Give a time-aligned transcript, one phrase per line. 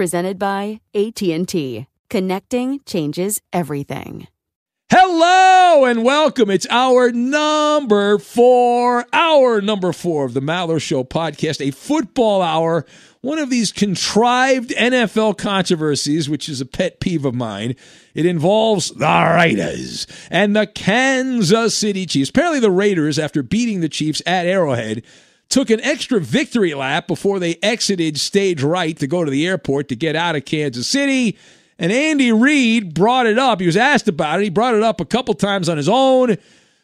[0.00, 1.86] Presented by AT&T.
[2.08, 4.28] Connecting changes everything.
[4.90, 6.48] Hello and welcome.
[6.48, 12.86] It's our number four, our number four of the Maller Show podcast, a football hour,
[13.20, 17.76] one of these contrived NFL controversies, which is a pet peeve of mine.
[18.14, 22.30] It involves the Raiders and the Kansas City Chiefs.
[22.30, 25.02] Apparently, the Raiders, after beating the Chiefs at Arrowhead,
[25.50, 29.88] took an extra victory lap before they exited stage right to go to the airport
[29.88, 31.36] to get out of Kansas City.
[31.78, 33.60] And Andy Reid brought it up.
[33.60, 34.44] He was asked about it.
[34.44, 36.36] He brought it up a couple times on his own.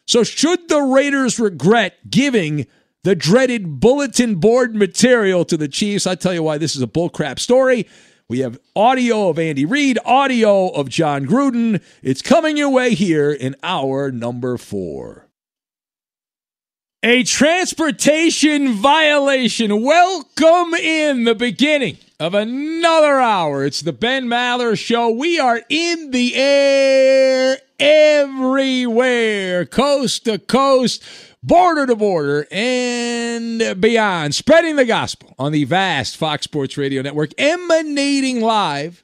[0.05, 2.65] So, should the Raiders regret giving
[3.03, 6.07] the dreaded bulletin board material to the Chiefs?
[6.07, 7.87] I tell you why this is a bullcrap story.
[8.29, 11.81] We have audio of Andy Reid, audio of Jon Gruden.
[12.01, 15.26] It's coming your way here in hour number four.
[17.03, 19.83] A transportation violation.
[19.83, 23.63] Welcome in the beginning of another hour.
[23.63, 25.11] It's the Ben Maller Show.
[25.11, 31.03] We are in the air everywhere, coast to coast,
[31.43, 37.29] border to border, and beyond, spreading the gospel on the vast Fox Sports Radio Network,
[37.37, 39.03] emanating live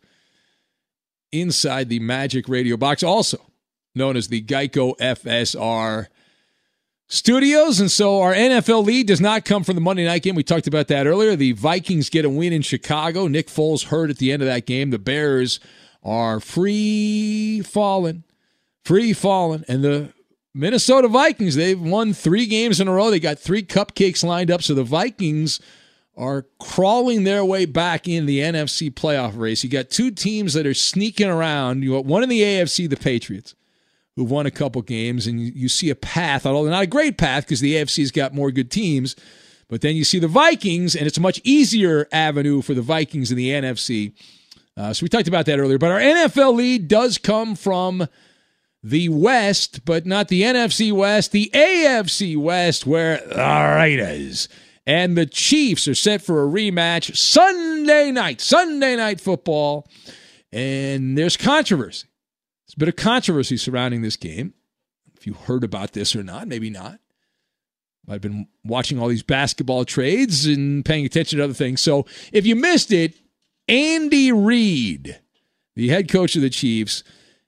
[1.31, 3.51] inside the Magic Radio Box, also
[3.93, 6.07] known as the Geico FSR
[7.13, 7.79] studios.
[7.79, 10.35] And so our NFL lead does not come from the Monday night game.
[10.35, 11.35] We talked about that earlier.
[11.35, 13.27] The Vikings get a win in Chicago.
[13.27, 14.89] Nick Foles hurt at the end of that game.
[14.89, 15.59] The Bears
[16.03, 18.23] are free falling,
[18.83, 19.63] free falling.
[19.67, 20.09] And the
[20.53, 23.11] Minnesota Vikings, they've won three games in a row.
[23.11, 24.63] They got three cupcakes lined up.
[24.63, 25.61] So the Vikings
[26.17, 29.63] are crawling their way back in the NFC playoff race.
[29.63, 31.83] You got two teams that are sneaking around.
[31.83, 33.55] You got one in the AFC, the Patriots
[34.15, 37.45] who've won a couple games, and you, see a path, although not a great path
[37.45, 39.15] because the AFC's got more good teams.
[39.69, 43.31] But then you see the Vikings, and it's a much easier avenue for the Vikings
[43.31, 44.13] in the NFC.
[44.77, 45.77] Uh, so we talked about that earlier.
[45.77, 48.07] But our NFL lead does come from
[48.83, 54.49] the West, but not the NFC West, the AFC West, where the Raiders
[54.85, 59.87] and the Chiefs are set for a rematch Sunday night, Sunday night football.
[60.51, 62.07] And there's controversy
[62.73, 64.53] there's a bit of controversy surrounding this game.
[65.15, 66.99] If you heard about this or not, maybe not.
[68.09, 71.81] I've been watching all these basketball trades and paying attention to other things.
[71.81, 73.13] So if you missed it,
[73.67, 75.19] Andy Reid,
[75.75, 77.03] the head coach of the Chiefs,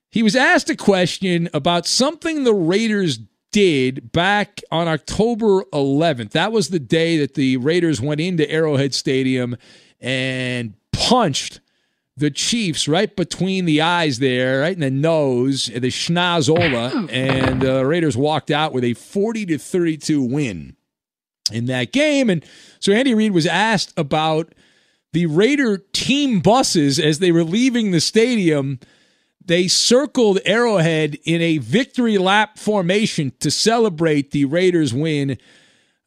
[0.10, 3.20] he was asked a question about something the Raiders
[3.52, 6.32] did back on October 11th.
[6.32, 9.58] That was the day that the Raiders went into Arrowhead Stadium
[10.00, 11.60] and punched
[12.18, 17.80] the Chiefs right between the eyes there, right in the nose, the schnozola, and the
[17.80, 20.76] uh, Raiders walked out with a 40 to 32 win
[21.52, 22.30] in that game.
[22.30, 22.44] And
[22.80, 24.54] so Andy Reid was asked about
[25.14, 28.80] the Raider team buses as they were leaving the stadium.
[29.44, 35.38] They circled Arrowhead in a victory lap formation to celebrate the Raiders' win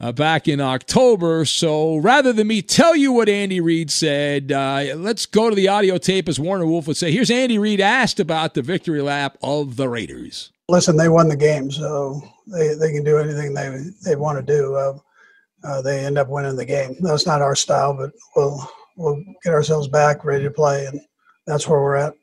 [0.00, 1.44] uh, back in October.
[1.44, 5.68] So rather than me tell you what Andy Reid said, uh, let's go to the
[5.68, 7.10] audio tape as Warner Wolf would say.
[7.10, 10.52] Here's Andy Reid asked about the victory lap of the Raiders.
[10.68, 14.42] Listen, they won the game, so they, they can do anything they they want to
[14.44, 14.74] do.
[14.74, 14.98] Uh,
[15.64, 16.94] uh, they end up winning the game.
[17.00, 21.00] That's not our style, but we'll we'll get ourselves back, ready to play, and
[21.46, 22.14] that's where we're at.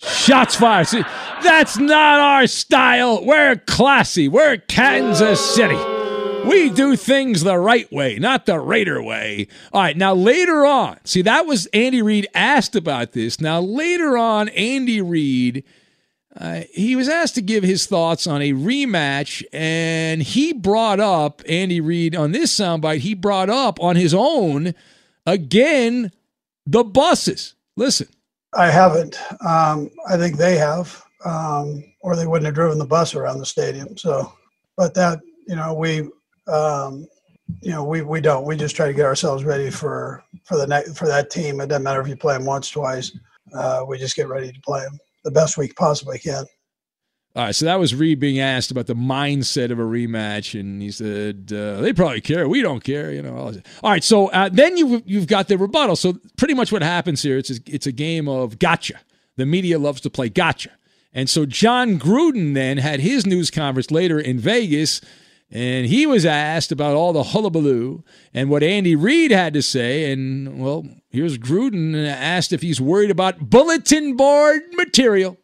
[0.00, 0.88] Shots fired.
[0.88, 1.02] See,
[1.42, 3.22] that's not our style.
[3.22, 4.28] We're classy.
[4.28, 5.99] We're Kansas City.
[6.46, 9.46] We do things the right way, not the Raider way.
[9.72, 13.40] All right, now later on, see, that was Andy Reid asked about this.
[13.40, 15.64] Now, later on, Andy Reid,
[16.38, 21.42] uh, he was asked to give his thoughts on a rematch, and he brought up,
[21.48, 24.74] Andy Reid, on this soundbite, he brought up on his own,
[25.26, 26.10] again,
[26.66, 27.54] the buses.
[27.76, 28.08] Listen.
[28.54, 29.18] I haven't.
[29.46, 33.46] Um, I think they have, um, or they wouldn't have driven the bus around the
[33.46, 33.96] stadium.
[33.96, 34.32] So,
[34.76, 36.08] but that, you know, we
[36.50, 37.06] um,
[37.60, 38.44] you know, we, we don't.
[38.44, 41.60] We just try to get ourselves ready for for the next for that team.
[41.60, 43.16] It doesn't matter if you play them once, twice.
[43.54, 46.44] Uh, we just get ready to play them the best we possibly can.
[47.36, 50.82] All right, so that was Reid being asked about the mindset of a rematch, and
[50.82, 52.48] he said uh, they probably care.
[52.48, 53.36] We don't care, you know.
[53.84, 55.94] All right, so uh, then you you've got the rebuttal.
[55.94, 59.00] So pretty much what happens here it's a, it's a game of gotcha.
[59.36, 60.70] The media loves to play gotcha,
[61.12, 65.00] and so Jon Gruden then had his news conference later in Vegas
[65.50, 70.12] and he was asked about all the hullabaloo and what Andy Reid had to say.
[70.12, 75.36] And, well, here's Gruden asked if he's worried about bulletin board material.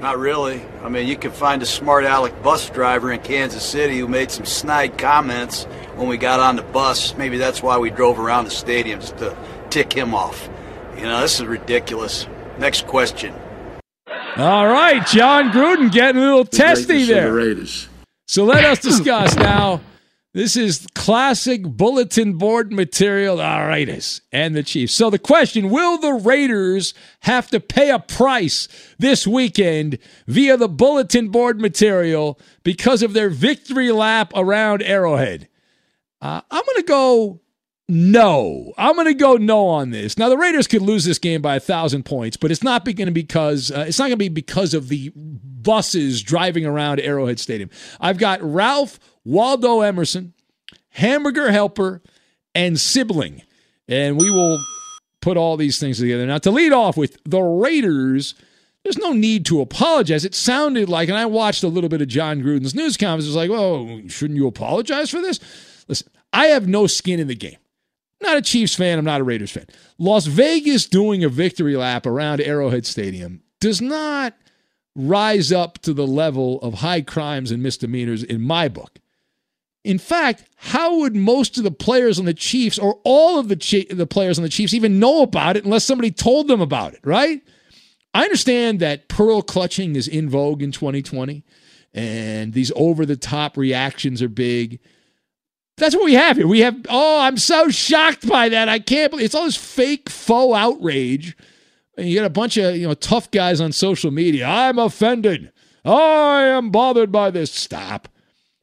[0.00, 0.60] Not really.
[0.82, 4.32] I mean, you can find a smart aleck bus driver in Kansas City who made
[4.32, 5.64] some snide comments
[5.94, 7.16] when we got on the bus.
[7.16, 9.36] Maybe that's why we drove around the stadium just to
[9.70, 10.48] tick him off.
[10.96, 12.26] You know, this is ridiculous.
[12.58, 13.34] Next question.
[14.36, 17.28] All right, Jon Gruden getting a little testy there.
[17.28, 17.88] The Raiders.
[18.26, 19.80] So let us discuss now.
[20.32, 23.40] This is classic bulletin board material.
[23.40, 24.92] All right, and the Chiefs.
[24.92, 28.66] So the question: Will the Raiders have to pay a price
[28.98, 35.48] this weekend via the bulletin board material because of their victory lap around Arrowhead?
[36.20, 37.40] Uh, I'm going to go
[37.88, 38.72] no.
[38.78, 40.16] I'm going to go no on this.
[40.16, 42.96] Now the Raiders could lose this game by a thousand points, but it's not going
[42.96, 47.00] to be because uh, it's not going to be because of the buses driving around
[47.00, 47.70] Arrowhead Stadium.
[48.00, 50.32] I've got Ralph Waldo Emerson,
[50.90, 52.02] Hamburger Helper,
[52.54, 53.42] and Sibling,
[53.88, 54.58] and we will
[55.20, 56.26] put all these things together.
[56.26, 58.34] Now to lead off with the Raiders.
[58.82, 60.26] There's no need to apologize.
[60.26, 63.24] It sounded like, and I watched a little bit of Jon Gruden's news conference.
[63.24, 65.40] It was like, "Oh, shouldn't you apologize for this?"
[65.88, 67.56] Listen, I have no skin in the game
[68.20, 68.98] not a Chiefs fan.
[68.98, 69.66] I'm not a Raiders fan.
[69.98, 74.34] Las Vegas doing a victory lap around Arrowhead Stadium does not
[74.96, 79.00] rise up to the level of high crimes and misdemeanors in my book.
[79.82, 83.86] In fact, how would most of the players on the Chiefs or all of the
[83.90, 87.00] the players on the Chiefs even know about it unless somebody told them about it,
[87.04, 87.42] right?
[88.14, 91.44] I understand that pearl clutching is in vogue in 2020
[91.92, 94.80] and these over the top reactions are big.
[95.76, 96.46] That's what we have here.
[96.46, 98.68] We have, oh, I'm so shocked by that.
[98.68, 101.36] I can't believe it's all this fake faux outrage.
[101.96, 104.46] And you got a bunch of, you know, tough guys on social media.
[104.46, 105.52] I'm offended.
[105.84, 107.52] I am bothered by this.
[107.52, 108.08] Stop.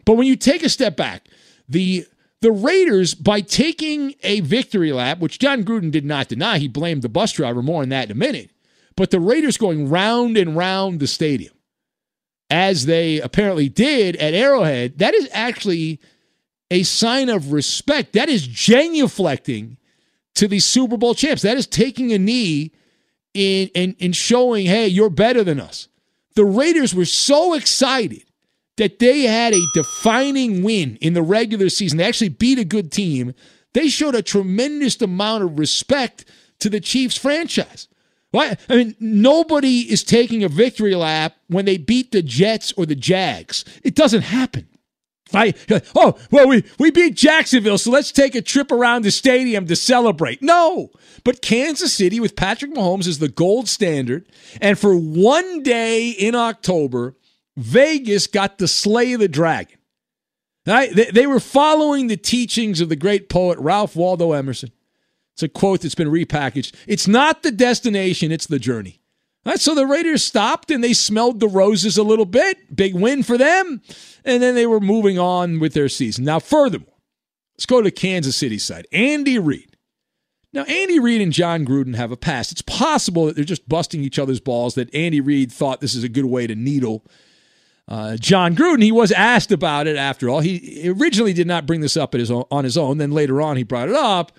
[0.05, 1.27] But when you take a step back,
[1.67, 2.05] the
[2.41, 7.03] the Raiders, by taking a victory lap, which Jon Gruden did not deny, he blamed
[7.03, 8.49] the bus driver more on that in a minute.
[8.95, 11.53] But the Raiders going round and round the stadium,
[12.49, 15.99] as they apparently did at Arrowhead, that is actually
[16.71, 18.13] a sign of respect.
[18.13, 19.77] That is genuflecting
[20.35, 21.43] to the Super Bowl champs.
[21.43, 22.71] That is taking a knee
[23.33, 25.89] in, in, in showing, hey, you're better than us.
[26.35, 28.23] The Raiders were so excited
[28.77, 31.97] that they had a defining win in the regular season.
[31.97, 33.33] They actually beat a good team.
[33.73, 36.25] They showed a tremendous amount of respect
[36.59, 37.89] to the Chiefs franchise.
[38.31, 38.57] Why?
[38.69, 42.95] I mean, nobody is taking a victory lap when they beat the Jets or the
[42.95, 43.65] Jags.
[43.83, 44.69] It doesn't happen.
[45.33, 45.53] I,
[45.95, 49.75] oh, well, we, we beat Jacksonville, so let's take a trip around the stadium to
[49.75, 50.41] celebrate.
[50.41, 50.91] No,
[51.23, 54.27] but Kansas City with Patrick Mahomes is the gold standard.
[54.61, 57.15] And for one day in October,
[57.57, 59.77] Vegas got to slay the dragon.
[60.67, 60.93] Right?
[60.93, 64.71] They, they were following the teachings of the great poet Ralph Waldo Emerson.
[65.33, 66.73] It's a quote that's been repackaged.
[66.87, 69.00] It's not the destination, it's the journey.
[69.55, 72.75] So the Raiders stopped and they smelled the roses a little bit.
[72.75, 73.81] Big win for them.
[74.23, 76.25] And then they were moving on with their season.
[76.25, 76.97] Now, furthermore,
[77.55, 78.87] let's go to Kansas City side.
[78.91, 79.77] Andy Reid.
[80.53, 82.51] Now, Andy Reid and Jon Gruden have a past.
[82.51, 86.03] It's possible that they're just busting each other's balls, that Andy Reid thought this is
[86.03, 87.05] a good way to needle
[87.87, 88.83] uh, Jon Gruden.
[88.83, 90.39] He was asked about it after all.
[90.39, 92.97] He originally did not bring this up his own, on his own.
[92.97, 94.31] Then later on, he brought it up.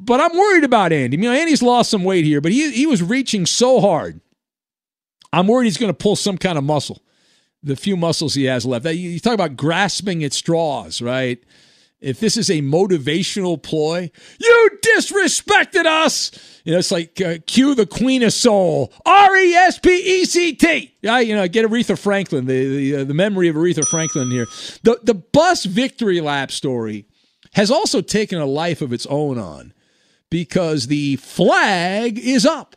[0.00, 1.16] But I'm worried about Andy.
[1.16, 4.20] You know, Andy's lost some weight here, but he, he was reaching so hard.
[5.32, 7.02] I'm worried he's going to pull some kind of muscle,
[7.62, 8.86] the few muscles he has left.
[8.86, 11.42] You talk about grasping at straws, right?
[12.00, 16.30] If this is a motivational ploy, you disrespected us.
[16.64, 20.24] You know, it's like uh, cue the Queen of Soul, R E S P E
[20.26, 20.94] C T.
[21.00, 24.46] Yeah, you know, get Aretha Franklin, the the, uh, the memory of Aretha Franklin here.
[24.82, 27.06] The the bus victory lap story
[27.54, 29.72] has also taken a life of its own on
[30.34, 32.74] because the flag is up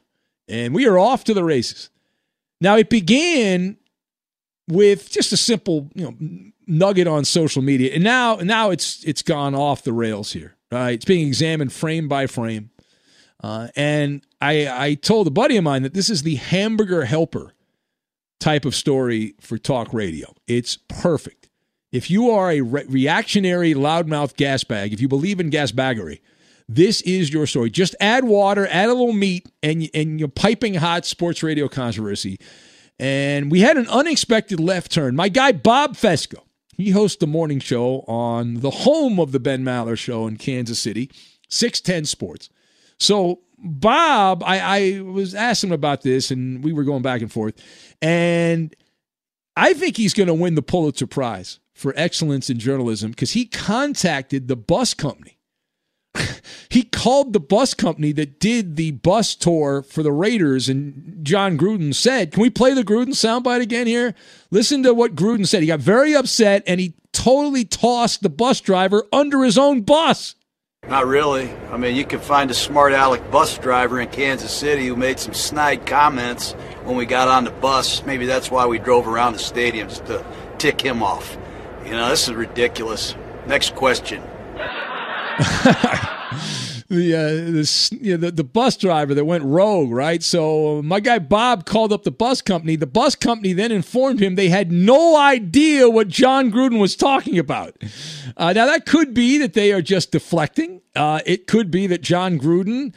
[0.47, 1.89] and we are off to the races.
[2.61, 3.77] Now, it began
[4.67, 9.23] with just a simple, you know, nugget on social media, and now now it's it's
[9.23, 10.55] gone off the rails here.
[10.71, 12.69] Right, it's being examined frame by frame,
[13.41, 17.53] uh, and I I told a buddy of mine that this is the hamburger helper
[18.39, 20.31] type of story for talk radio.
[20.45, 21.49] It's perfect.
[21.91, 26.19] If you are a re- reactionary loudmouth gas bag, if you believe in gas baggery,
[26.69, 27.69] this is your story.
[27.69, 32.39] Just add water, add a little meat, and and you're piping hot sports radio controversy.
[32.99, 35.15] And we had an unexpected left turn.
[35.15, 36.43] My guy Bob Fescoe,
[36.75, 40.79] he hosts the morning show on the home of the Ben Maller Show in Kansas
[40.79, 41.11] City,
[41.49, 42.49] 610 Sports.
[42.99, 47.31] So Bob, I, I was asking him about this, and we were going back and
[47.31, 47.55] forth.
[48.01, 48.75] And
[49.55, 53.45] I think he's going to win the Pulitzer Prize for excellence in journalism because he
[53.45, 55.36] contacted the bus company
[56.69, 61.57] he called the bus company that did the bus tour for the Raiders, and Jon
[61.57, 64.13] Gruden said, Can we play the Gruden soundbite again here?
[64.51, 65.61] Listen to what Gruden said.
[65.61, 70.35] He got very upset and he totally tossed the bus driver under his own bus.
[70.87, 71.51] Not really.
[71.71, 75.19] I mean, you can find a smart aleck bus driver in Kansas City who made
[75.19, 78.05] some snide comments when we got on the bus.
[78.05, 80.25] Maybe that's why we drove around the stadium just to
[80.59, 81.37] tick him off.
[81.83, 83.15] You know, this is ridiculous.
[83.47, 84.23] Next question.
[86.89, 90.23] the uh, the, you know, the the bus driver that went rogue, right?
[90.23, 92.75] So my guy Bob called up the bus company.
[92.75, 97.37] The bus company then informed him they had no idea what Jon Gruden was talking
[97.37, 97.75] about.
[98.35, 100.81] Uh, now that could be that they are just deflecting.
[100.95, 102.93] Uh, it could be that Jon Gruden.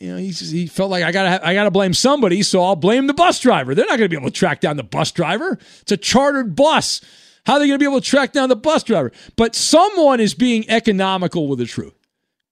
[0.00, 3.06] You know, he, he felt like I gotta I gotta blame somebody, so I'll blame
[3.06, 3.74] the bus driver.
[3.74, 5.58] They're not gonna be able to track down the bus driver.
[5.82, 7.00] It's a chartered bus.
[7.48, 9.10] How are they going to be able to track down the bus driver?
[9.34, 11.94] But someone is being economical with the truth.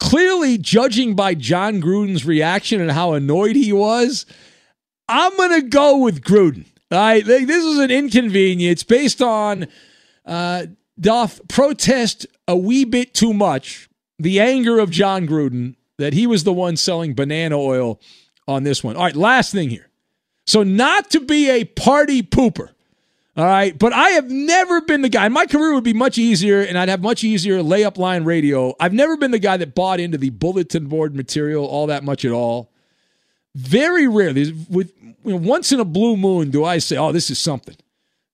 [0.00, 4.25] Clearly, judging by Jon Gruden's reaction and how annoyed he was,
[5.07, 6.65] I'm going to go with Gruden.
[6.91, 9.67] All right, this is an inconvenience based on
[10.25, 10.65] uh,
[10.99, 16.45] doth protest a wee bit too much the anger of Jon Gruden that he was
[16.45, 18.00] the one selling banana oil
[18.49, 18.97] on this one.
[18.97, 19.91] All right, last thing here.
[20.47, 22.71] So, not to be a party pooper,
[23.37, 23.78] all right.
[23.78, 25.28] But I have never been the guy.
[25.28, 28.75] My career would be much easier and I'd have much easier layup line radio.
[28.81, 32.25] I've never been the guy that bought into the bulletin board material all that much
[32.25, 32.73] at all.
[33.55, 37.31] Very rarely, with you know, once in a blue moon, do I say, oh, this
[37.31, 37.76] is something.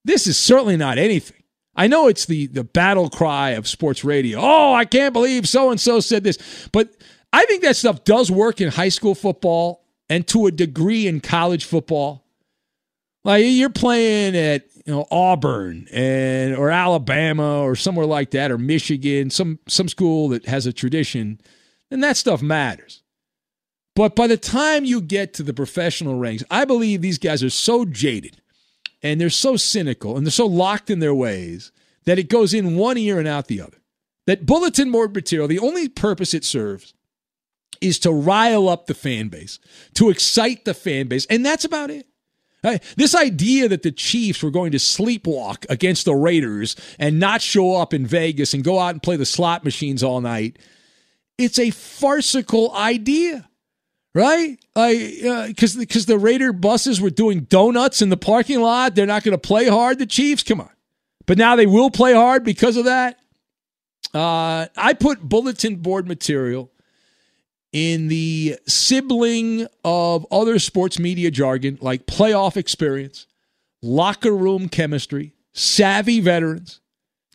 [0.04, 1.42] This is certainly not anything.
[1.74, 4.38] I know it's the, the battle cry of sports radio.
[4.40, 6.68] Oh, I can't believe so and so said this.
[6.72, 6.90] But
[7.32, 11.20] I think that stuff does work in high school football and to a degree in
[11.20, 12.24] college football.
[13.24, 18.58] Like you're playing at you know Auburn and or Alabama or somewhere like that or
[18.58, 21.40] Michigan, some some school that has a tradition,
[21.90, 23.02] then that stuff matters.
[23.94, 27.50] But by the time you get to the professional ranks, I believe these guys are
[27.50, 28.40] so jaded
[29.02, 31.72] and they're so cynical and they're so locked in their ways
[32.04, 33.78] that it goes in one ear and out the other.
[34.26, 36.94] That bulletin board material, the only purpose it serves
[37.80, 39.58] is to rile up the fan base,
[39.94, 42.06] to excite the fan base, and that's about it.
[42.62, 47.76] This idea that the Chiefs were going to sleepwalk against the Raiders and not show
[47.76, 50.58] up in Vegas and go out and play the slot machines all night,
[51.38, 53.48] it's a farcical idea,
[54.14, 54.58] right?
[54.74, 59.24] Because uh, because the Raider buses were doing donuts in the parking lot, they're not
[59.24, 59.98] going to play hard.
[59.98, 60.70] The Chiefs, come on,
[61.26, 63.18] but now they will play hard because of that.
[64.14, 66.70] Uh, I put bulletin board material
[67.72, 73.26] in the sibling of other sports media jargon like playoff experience,
[73.80, 76.80] locker room chemistry, savvy veterans,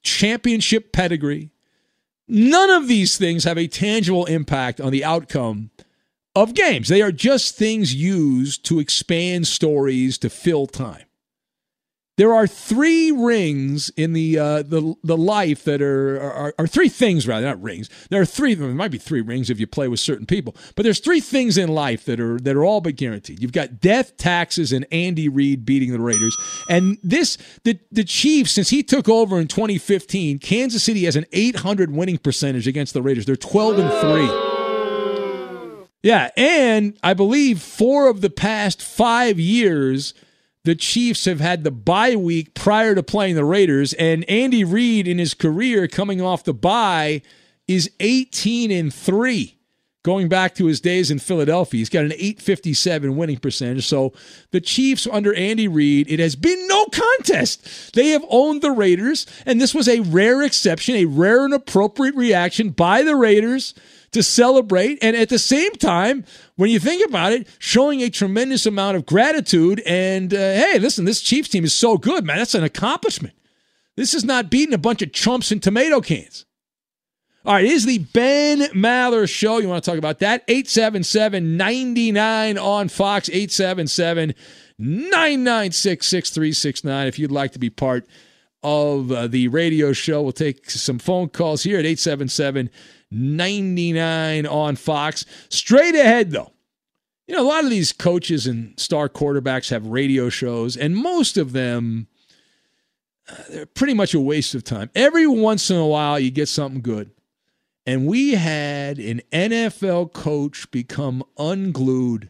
[0.03, 1.49] championship pedigree.
[2.27, 5.71] None of these things have a tangible impact on the outcome
[6.35, 6.87] of games.
[6.87, 11.06] They are just things used to expand stories to fill time.
[12.17, 16.89] There are three rings in the uh, the the life that are, are are three
[16.89, 17.91] things rather not rings.
[18.09, 18.55] There are three.
[18.55, 21.59] There might be three rings if you play with certain people, but there's three things
[21.59, 23.39] in life that are that are all but guaranteed.
[23.39, 26.35] You've got death, taxes, and Andy Reid beating the Raiders.
[26.67, 31.25] And this the the Chiefs since he took over in 2015, Kansas City has an
[31.33, 33.27] 800 winning percentage against the Raiders.
[33.27, 34.57] They're 12 and three.
[36.01, 40.15] Yeah, and I believe four of the past five years
[40.67, 45.07] the Chiefs have had the bye week prior to playing the Raiders, and Andy Reid
[45.07, 47.21] in his career coming off the bye
[47.69, 49.57] is 18 and 3
[50.03, 51.77] going back to his days in Philadelphia.
[51.77, 53.87] He's got an 857 winning percentage.
[53.87, 54.11] So
[54.51, 57.93] the Chiefs under Andy Reid, it has been no contest.
[57.93, 62.15] They have owned the Raiders, and this was a rare exception, a rare and appropriate
[62.15, 63.73] reaction by the Raiders
[64.17, 64.97] to celebrate.
[65.01, 69.05] And at the same time, when you think about it, showing a tremendous amount of
[69.05, 69.81] gratitude.
[69.85, 72.37] And uh, hey, listen, this Chiefs team is so good, man.
[72.37, 73.35] That's an accomplishment.
[73.95, 76.45] This is not beating a bunch of chumps in tomato cans.
[77.45, 79.59] All right, is the Ben Maller Show.
[79.59, 80.43] You want to talk about that?
[80.47, 84.33] 877 99 on Fox, 877
[84.77, 87.07] 996 6369.
[87.07, 88.05] If you'd like to be part
[88.63, 92.69] of uh, the radio show, we'll take some phone calls here at 877
[93.11, 95.25] 99 on Fox.
[95.49, 96.51] Straight ahead, though.
[97.27, 101.37] You know, a lot of these coaches and star quarterbacks have radio shows, and most
[101.37, 102.07] of them,
[103.29, 104.89] uh, they're pretty much a waste of time.
[104.95, 107.11] Every once in a while, you get something good.
[107.85, 112.29] And we had an NFL coach become unglued,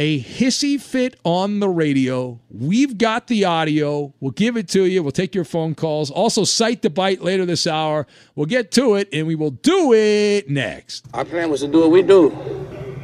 [0.00, 2.40] a hissy fit on the radio.
[2.48, 4.14] We've got the audio.
[4.18, 5.02] We'll give it to you.
[5.02, 6.10] We'll take your phone calls.
[6.10, 8.06] Also, cite the byte later this hour.
[8.34, 11.04] We'll get to it, and we will do it next.
[11.12, 12.34] Our plan was to do what we do.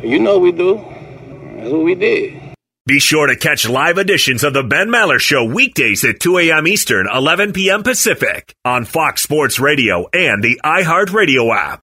[0.03, 0.77] You know we do.
[0.77, 2.55] That's what we did.
[2.87, 6.67] Be sure to catch live editions of the Ben Maller Show weekdays at 2 a.m.
[6.67, 7.83] Eastern, 11 p.m.
[7.83, 11.83] Pacific on Fox Sports Radio and the iHeartRadio app.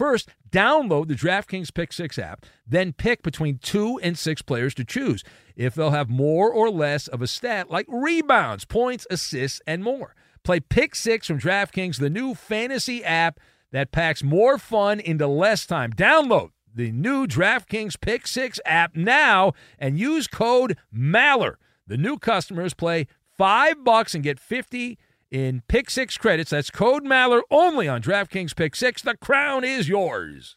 [0.00, 4.82] First, download the DraftKings Pick Six app, then pick between two and six players to
[4.82, 5.22] choose
[5.56, 10.14] if they'll have more or less of a stat like rebounds, points, assists, and more.
[10.42, 13.40] Play Pick Six from DraftKings, the new fantasy app
[13.72, 15.92] that packs more fun into less time.
[15.92, 21.58] Download the new DraftKings Pick Six app now and use code MALLER.
[21.86, 24.98] The new customers play five bucks and get 50
[25.30, 26.50] in Pick Six credits.
[26.50, 29.02] That's code MALLER only on DraftKings Pick Six.
[29.02, 30.56] The crown is yours.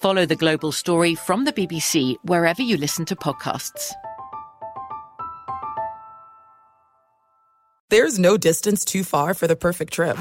[0.00, 3.92] Follow the global story from the BBC wherever you listen to podcasts.
[7.90, 10.16] There's no distance too far for the perfect trip.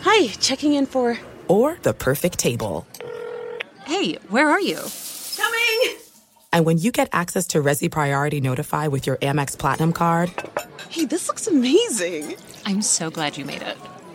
[0.00, 1.18] Hi, checking in for.
[1.48, 2.86] Or the perfect table.
[3.84, 4.78] Hey, where are you?
[5.36, 5.98] Coming!
[6.54, 10.32] And when you get access to Resi Priority Notify with your Amex Platinum card.
[10.88, 12.36] Hey, this looks amazing!
[12.64, 13.76] I'm so glad you made it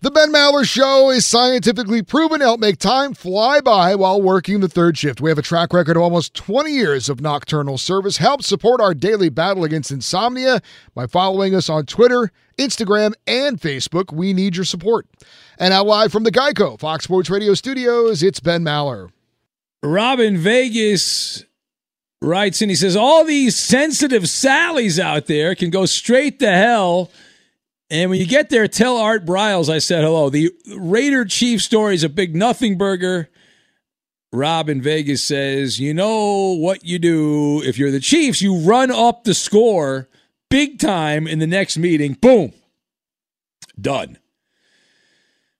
[0.00, 4.60] The Ben Maller Show is scientifically proven to help make time fly by while working
[4.60, 5.20] the third shift.
[5.20, 8.18] We have a track record of almost 20 years of nocturnal service.
[8.18, 10.62] Help support our daily battle against insomnia
[10.94, 14.12] by following us on Twitter, Instagram, and Facebook.
[14.12, 15.08] We need your support.
[15.58, 19.10] And now, live from the Geico Fox Sports Radio studios, it's Ben Maller.
[19.82, 21.44] Robin Vegas
[22.22, 27.10] writes and he says, All these sensitive Sallys out there can go straight to hell.
[27.90, 30.28] And when you get there, tell Art Briles I said hello.
[30.28, 33.30] The Raider Chief story is a big nothing burger.
[34.30, 37.62] Rob in Vegas says, You know what you do.
[37.62, 40.08] If you're the Chiefs, you run up the score
[40.50, 42.14] big time in the next meeting.
[42.14, 42.52] Boom.
[43.80, 44.18] Done.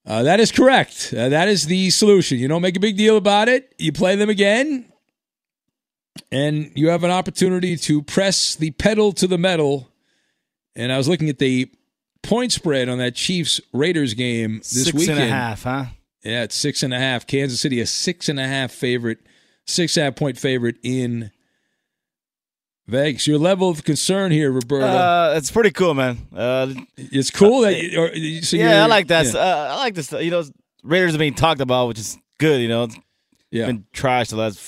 [0.05, 1.14] Uh, that is correct.
[1.17, 2.38] Uh, that is the solution.
[2.38, 3.75] You don't make a big deal about it.
[3.79, 4.91] You play them again,
[6.33, 9.88] and you have an opportunity to press the pedal to the metal.
[10.75, 11.71] And I was looking at the
[12.22, 15.18] point spread on that Chiefs Raiders game this Six weekend.
[15.20, 15.85] and a half, huh?
[16.24, 17.26] Yeah, it's six and a half.
[17.26, 19.18] Kansas City a six and a half favorite,
[19.66, 21.31] six and a half point favorite in
[22.87, 23.26] Vegas.
[23.26, 24.87] Your level of concern here, Roberto.
[24.87, 26.18] Uh, it's pretty cool, man.
[26.35, 29.26] Uh, it's cool that you, or, so yeah, I like that.
[29.26, 29.38] yeah.
[29.40, 30.11] Uh, I like this.
[30.12, 30.42] You know,
[30.83, 32.61] Raiders are being talked about, which is good.
[32.61, 32.96] You know, it's
[33.50, 33.66] Yeah.
[33.66, 34.59] been trashed the last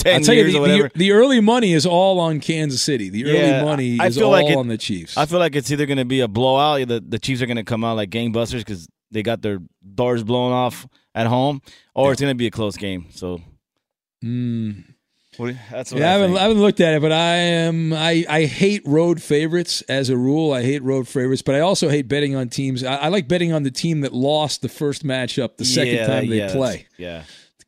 [0.00, 0.88] f- I'll ten tell you, the, or whatever.
[0.94, 3.08] the, the early money is all on Kansas City.
[3.10, 5.16] The early Yeah, money I is feel all like it- on the Chiefs.
[5.16, 6.86] I feel like it's either going to be a blowout.
[6.88, 9.60] The the Chiefs are going to come out like gangbusters because they got their
[9.94, 11.60] doors blown off at home,
[11.94, 13.06] or it's going to be a close game.
[13.10, 13.40] So
[14.24, 14.84] Mm.
[15.38, 16.36] you- that's what Yeah, I I, haven't.
[16.36, 20.16] I haven't looked at it, but I am I, I hate road favorites as a
[20.16, 20.52] rule.
[20.52, 22.84] I hate road favorites, but I also hate betting on teams.
[22.84, 26.06] I, I like betting on the team that lost the first matchup the second Yeah,
[26.06, 26.86] time they yeah, play.
[26.98, 27.24] Yeah.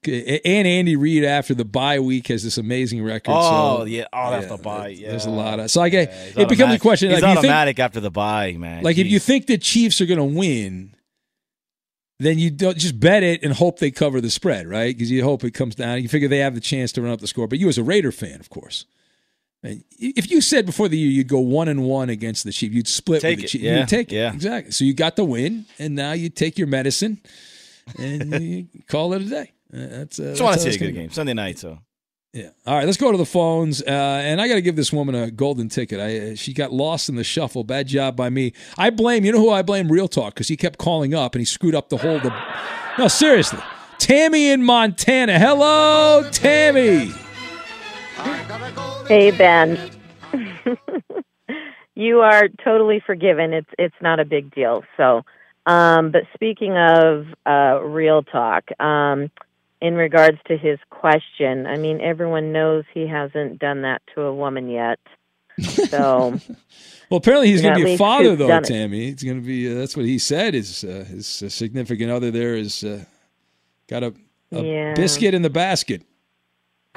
[0.06, 3.32] And Andy Reid after the bye week has this amazing record.
[3.34, 4.88] Oh so, yeah, oh that's the bye.
[4.88, 7.10] Yeah, There's a lot of so I get He's it becomes a question.
[7.10, 8.82] He's like, you think- automatic after the bye, man.
[8.82, 10.94] like if you think the Chiefs are going to win,
[12.18, 14.96] then you don't just bet it and hope they cover the spread, right?
[14.96, 16.00] Because you hope it comes down.
[16.02, 17.46] You figure they have the chance to run up the score.
[17.46, 18.86] But you, as a Raider fan, of course,
[19.62, 22.74] and if you said before the year you'd go one and one against the Chiefs,
[22.74, 23.64] you'd split Take with the it, Chiefs.
[23.64, 24.16] yeah, You'd take it.
[24.16, 24.32] yeah.
[24.32, 24.70] exactly.
[24.72, 27.20] So you got the win, and now you take your medicine
[27.98, 29.52] and you call it a day.
[29.76, 31.58] Uh, That's uh, just want to how see a good gonna game Sunday night.
[31.58, 31.78] So
[32.36, 32.50] yeah.
[32.66, 33.80] All right, let's go to the phones.
[33.80, 36.00] Uh, and I got to give this woman a golden ticket.
[36.00, 37.64] I, uh, she got lost in the shuffle.
[37.64, 38.52] Bad job by me.
[38.76, 39.90] I blame, you know who I blame?
[39.90, 42.20] Real Talk, because he kept calling up and he screwed up the whole.
[42.20, 42.34] The,
[42.98, 43.60] no, seriously.
[43.98, 45.38] Tammy in Montana.
[45.38, 47.10] Hello, Tammy.
[49.08, 49.78] Hey Ben.
[51.94, 53.54] you are totally forgiven.
[53.54, 54.84] It's it's not a big deal.
[54.96, 55.22] So,
[55.64, 59.30] um, but speaking of uh, real talk, um,
[59.80, 64.34] in regards to his question, I mean, everyone knows he hasn't done that to a
[64.34, 64.98] woman yet.
[65.90, 66.38] So,
[67.10, 68.66] Well, apparently he's Yeah, going to be a father, though, done it.
[68.66, 69.06] Tammy.
[69.10, 70.54] He's going to be, uh, that's what he said.
[70.54, 73.04] His, uh, his uh, significant other there is uh,
[73.88, 74.12] got a,
[74.50, 74.94] a Yeah.
[74.94, 76.02] biscuit in the basket.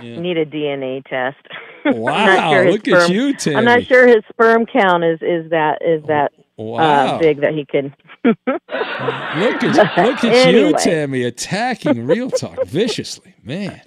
[0.01, 1.37] need a DNA test.
[1.85, 5.03] I'm not Wow, sure his look at sperm- you, I'm not sure his sperm count
[5.03, 7.15] is is that is that Wow.
[7.15, 7.93] uh, big that he could.
[8.23, 13.35] Look at, look at you, Tammy, attacking Real Talk viciously.
[13.43, 13.81] Man.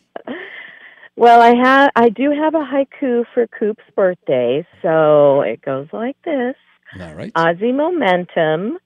[1.17, 6.17] Well, I have I do have a haiku for Coop's birthday, so it goes like
[6.25, 6.57] this.
[7.01, 7.33] All right.
[7.35, 8.79] Aussie momentum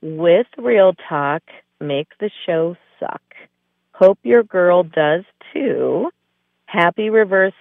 [0.00, 1.42] with real talk
[1.80, 3.22] make the show suck.
[3.92, 6.10] Hope your girl does too.
[6.66, 7.54] Happy reverse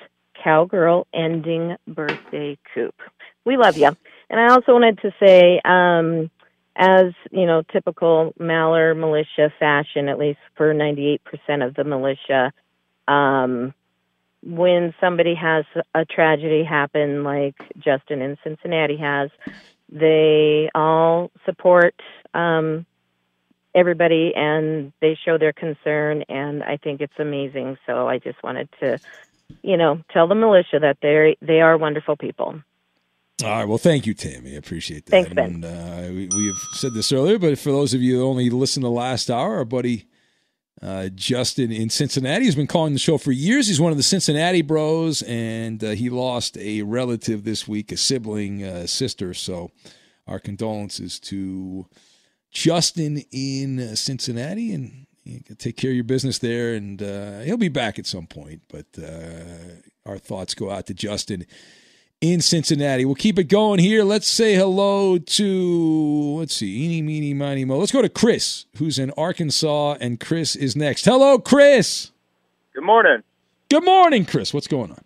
[0.44, 2.96] cowgirl ending birthday Coop.
[3.46, 3.96] We love you.
[4.30, 6.32] And I also wanted to say, um,
[6.76, 11.20] as you know, typical Maller militia fashion, at least for 98%
[11.66, 12.52] of the militia,
[13.08, 13.74] um,
[14.42, 19.30] when somebody has a tragedy happen like Justin in Cincinnati has,
[19.90, 21.96] they all support
[22.34, 22.86] um,
[23.76, 27.78] everybody and they show their concern, and I think it's amazing.
[27.86, 29.00] So I just wanted to,
[29.62, 32.62] you know, tell the militia that they they are wonderful people.
[33.42, 33.68] All right.
[33.68, 34.54] Well, thank you, Tammy.
[34.54, 35.12] I appreciate that.
[35.12, 35.64] Thanks, Ben.
[35.64, 38.84] And, uh, we, we've said this earlier, but for those of you that only listened
[38.84, 40.06] to the last hour, our buddy
[40.82, 43.68] uh, Justin in Cincinnati has been calling the show for years.
[43.68, 47.98] He's one of the Cincinnati bros, and uh, he lost a relative this week, a
[47.98, 49.34] sibling, uh, sister.
[49.34, 49.72] So
[50.28, 51.88] our condolences to
[52.52, 55.08] Justin in Cincinnati, and
[55.58, 56.76] take care of your business there.
[56.76, 60.94] And uh, he'll be back at some point, but uh, our thoughts go out to
[60.94, 61.46] Justin
[62.24, 63.04] in Cincinnati.
[63.04, 64.06] We'll keep it going here.
[64.06, 67.78] Let's say hello to, let's see, eeny, meeny, miny, mo.
[67.78, 71.04] Let's go to Chris, who's in Arkansas, and Chris is next.
[71.04, 72.12] Hello, Chris.
[72.74, 73.24] Good morning.
[73.70, 74.54] Good morning, Chris.
[74.54, 75.04] What's going on?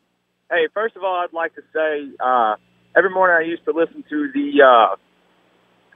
[0.51, 2.56] Hey, first of all, I'd like to say uh,
[2.95, 4.93] every morning I used to listen to the uh,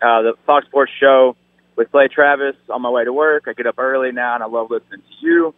[0.03, 1.35] uh, the Fox Sports show
[1.75, 3.43] with Clay Travis on my way to work.
[3.45, 5.53] I get up early now, and I love listening to you.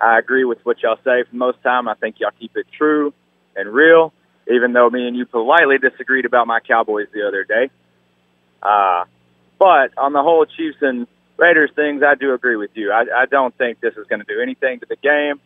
[0.00, 1.86] I agree with what y'all say for most time.
[1.86, 3.12] I think y'all keep it true
[3.54, 4.14] and real
[4.50, 7.70] even though me and you politely disagreed about my Cowboys the other day.
[8.62, 9.04] Uh,
[9.58, 12.92] but on the whole Chiefs and Raiders things, I do agree with you.
[12.92, 15.40] I, I don't think this is going to do anything to the game.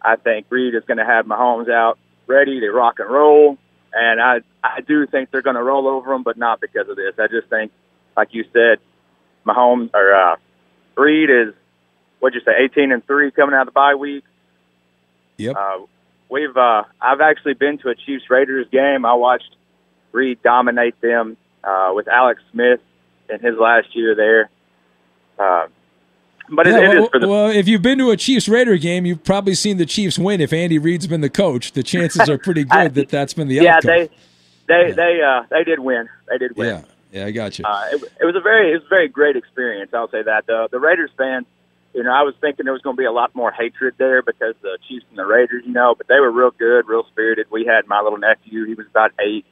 [0.00, 3.58] I think Reid is going to have Mahomes out ready to rock and roll,
[3.92, 6.96] and I I do think they're going to roll over them, but not because of
[6.96, 7.14] this.
[7.18, 7.72] I just think,
[8.16, 8.78] like you said,
[9.46, 10.36] Mahomes or uh,
[10.96, 11.54] Reid is
[12.20, 14.24] what'd you say, eighteen and three coming out of the bye week.
[15.38, 15.56] Yep.
[15.56, 15.78] Uh,
[16.34, 19.06] we've uh, I've actually been to a Chiefs Raiders game.
[19.06, 19.54] I watched
[20.12, 22.80] Reid dominate them uh, with Alex Smith
[23.30, 24.50] in his last year there.
[25.38, 25.68] Uh,
[26.50, 28.48] but Yeah, it, it well, is for the well, if you've been to a Chiefs
[28.48, 30.40] Raider game, you've probably seen the Chiefs win.
[30.40, 33.66] If Andy Reid's been the coach, the chances are pretty good that that's been the
[33.66, 33.90] outcome.
[33.90, 34.16] yeah outcome.
[34.66, 36.66] they they they uh they did win they did win.
[36.66, 37.64] yeah, yeah, I got you.
[37.64, 39.94] Uh, it, it was a very it was a very great experience.
[39.94, 41.46] I'll say that the the Raiders fans,
[41.94, 44.20] you know, I was thinking there was going to be a lot more hatred there
[44.20, 47.46] because the Chiefs and the Raiders, you know, but they were real good, real spirited.
[47.50, 49.46] We had my little nephew; he was about eight.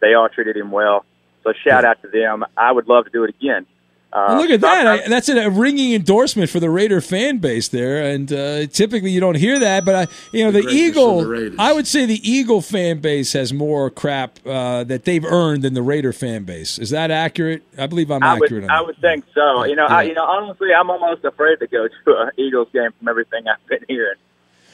[0.00, 1.04] They all treated him well.
[1.42, 2.44] So shout out to them.
[2.56, 3.66] I would love to do it again.
[4.14, 4.86] Uh, Well, look at that.
[4.86, 8.00] I, that's a ringing endorsement for the Raider fan base there.
[8.10, 11.24] And uh, typically you don't hear that, but I, you know, the, greatness of Eagle,
[11.24, 15.62] the I would say the Eagle fan base has more crap uh, that they've earned
[15.62, 16.78] than the Raider fan base.
[16.78, 17.64] Is that accurate?
[17.76, 19.64] I believe I'm I would, accurate on I would think so.
[19.64, 22.90] You know, I, you know, honestly, I'm almost afraid to go to an Eagles game
[22.96, 24.14] from everything I've been hearing.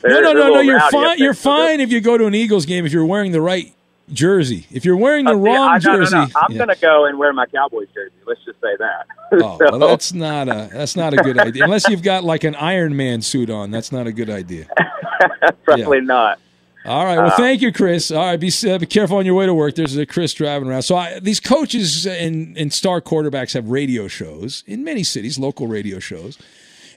[0.05, 0.61] No, They're- no, they're no, no.
[0.61, 1.19] You're fine.
[1.19, 3.73] You're fine if you go to an Eagles game if you're wearing the right
[4.13, 4.67] jersey.
[4.71, 6.23] If you're wearing the Uh, see, wrong I, no, no, jersey, no.
[6.23, 6.57] I'm yeah.
[6.59, 8.15] going to go and wear my Cowboys jersey.
[8.27, 9.07] Let's just say that.
[9.33, 11.63] Oh, So- well, that's not a that's not a good idea.
[11.65, 14.67] Unless you've got like an Iron Man suit on, that's not a good idea.
[15.65, 16.39] Probably not.
[16.85, 17.17] All right.
[17.19, 18.11] Well, Uh, thank you, Chris.
[18.11, 18.41] All right.
[18.41, 19.75] Be uh, be careful on your way to work.
[19.77, 20.83] There's a Chris driving around.
[20.83, 25.67] So I, these coaches and and star quarterbacks have radio shows in many cities, local
[25.69, 26.37] radio shows.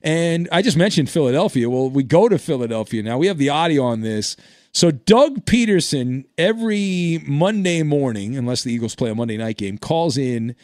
[0.01, 1.69] And I just mentioned Philadelphia.
[1.69, 3.17] Well, we go to Philadelphia now.
[3.17, 4.35] We have the audio on this.
[4.73, 10.17] So Doug Pederson every Monday morning, unless the Eagles play a Monday night game, calls
[10.17, 10.55] in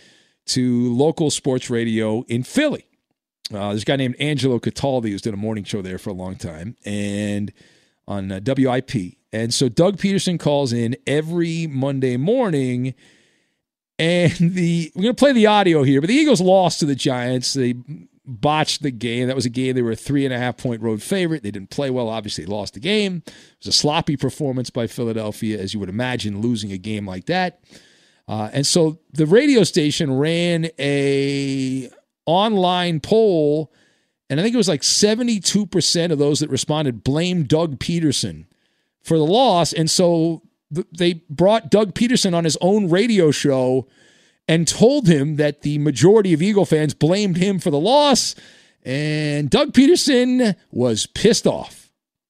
[0.47, 2.85] to local sports radio in Philly.
[3.53, 6.13] Uh, there's a guy named Angelo Cataldi who's done a morning show there for a
[6.13, 7.53] long time, and
[8.07, 9.17] on uh, WIP.
[9.31, 12.95] And so Doug Pederson calls in every Monday morning,
[13.99, 16.01] and the we're gonna play the audio here.
[16.01, 17.53] But the Eagles lost to the Giants.
[17.53, 17.75] They
[18.29, 19.27] botched the game.
[19.27, 21.43] That was a game they were a three and a half point road favorite.
[21.43, 22.09] They didn't play well.
[22.09, 23.23] Obviously, they lost the game.
[23.25, 27.25] It was a sloppy performance by Philadelphia, as you would imagine, losing a game like
[27.25, 27.61] that.
[28.27, 31.89] Uh, and so the radio station ran a
[32.25, 33.73] online poll,
[34.29, 38.45] and I think it was like 72% of those that responded blamed Doug Pederson
[39.01, 39.73] for the loss.
[39.73, 43.87] And so th- they brought Doug Pederson on his own radio show
[44.49, 48.33] and told him that the majority of Eagle fans blamed him for the loss.
[48.83, 51.78] And Doug Pederson was pissed off.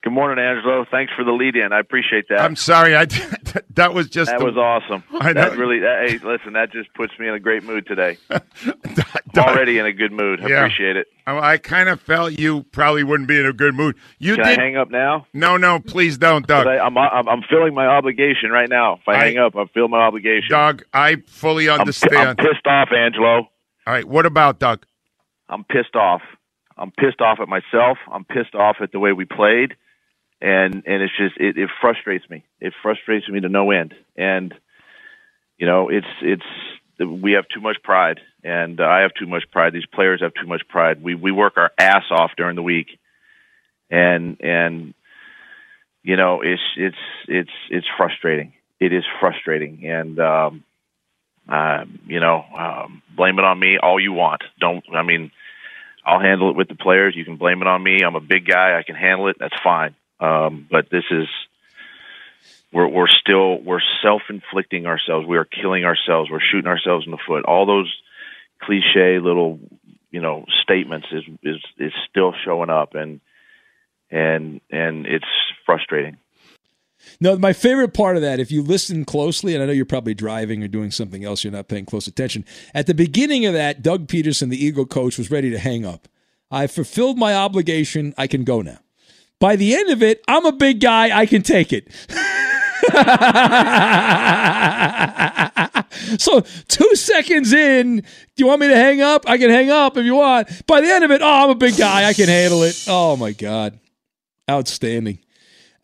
[0.02, 0.86] Good morning, Angelo.
[0.90, 1.74] Thanks for the lead in.
[1.74, 2.40] I appreciate that.
[2.40, 2.96] I'm sorry.
[2.96, 3.04] I
[3.76, 5.04] that was just that the- was awesome.
[5.20, 5.42] I know.
[5.50, 5.80] That really.
[5.80, 8.18] That, hey, listen, that just puts me in a great mood today.
[8.30, 8.42] I'm
[9.38, 10.42] already in a good mood.
[10.42, 10.60] I Yeah.
[10.64, 11.08] appreciate it.
[11.28, 13.98] Oh, I, I kind of felt you probably wouldn't be in a good mood.
[14.20, 14.58] You Can did.
[14.60, 15.28] I hang up now?
[15.34, 16.66] No, no, please don't, Doug.
[16.66, 18.94] I, am I'm, I'm feeling my obligation right now.
[18.96, 20.50] If I, I- hang up, I feel my obligation.
[20.50, 22.16] Doug, I fully I'm, understand.
[22.16, 23.50] I'm pissed off, Angelo.
[23.86, 24.86] All right, what about Doug?
[25.50, 26.22] I'm pissed off.
[26.78, 27.98] I'm pissed off at myself.
[28.10, 29.76] I'm pissed off at the way we played,
[30.41, 32.43] and and it's just it, it frustrates me.
[32.60, 33.93] It frustrates me to no end.
[34.15, 34.54] And
[35.58, 36.43] you know, it's it's
[36.99, 39.73] we have too much pride, and I have too much pride.
[39.73, 41.02] These players have too much pride.
[41.04, 42.88] We we work our ass off during the week,
[43.89, 44.93] and and
[46.04, 46.97] you know, it's it's
[47.28, 48.54] it's it's frustrating.
[48.80, 50.63] It is frustrating, and um,
[51.49, 54.43] Uh, you know, um, blame it on me all you want.
[54.60, 54.84] Don't.
[54.93, 55.32] I mean,
[56.06, 57.15] I'll handle it with the players.
[57.15, 58.04] You can blame it on me.
[58.06, 58.78] I'm a big guy.
[58.78, 59.38] I can handle it.
[59.39, 59.95] That's fine.
[60.19, 61.27] Um, but this is
[62.71, 65.27] we're we're still we're self-inflicting ourselves.
[65.27, 66.29] We are killing ourselves.
[66.29, 67.45] We're shooting ourselves in the foot.
[67.45, 67.93] All those
[68.62, 69.60] cliche little
[70.12, 73.21] you know statements is is is still showing up and
[74.12, 75.25] and and it's
[75.65, 76.17] frustrating.
[77.21, 80.13] No, my favorite part of that, if you listen closely, and I know you're probably
[80.13, 82.43] driving or doing something else, you're not paying close attention.
[82.73, 86.10] At the beginning of that, Doug Pederson, the Eagle coach, was ready to hang up.
[86.51, 88.13] I fulfilled my obligation.
[88.17, 88.79] I can go now.
[89.39, 91.17] By the end of it, I'm a big guy.
[91.17, 91.88] I can take it.
[96.19, 98.04] so two seconds in, do
[98.38, 99.30] you want me to hang up?
[99.30, 100.65] I can hang up if you want.
[100.67, 102.06] By the end of it, oh, I'm a big guy.
[102.06, 102.86] I can handle it.
[102.88, 103.80] Oh my God.
[104.49, 105.19] Outstanding.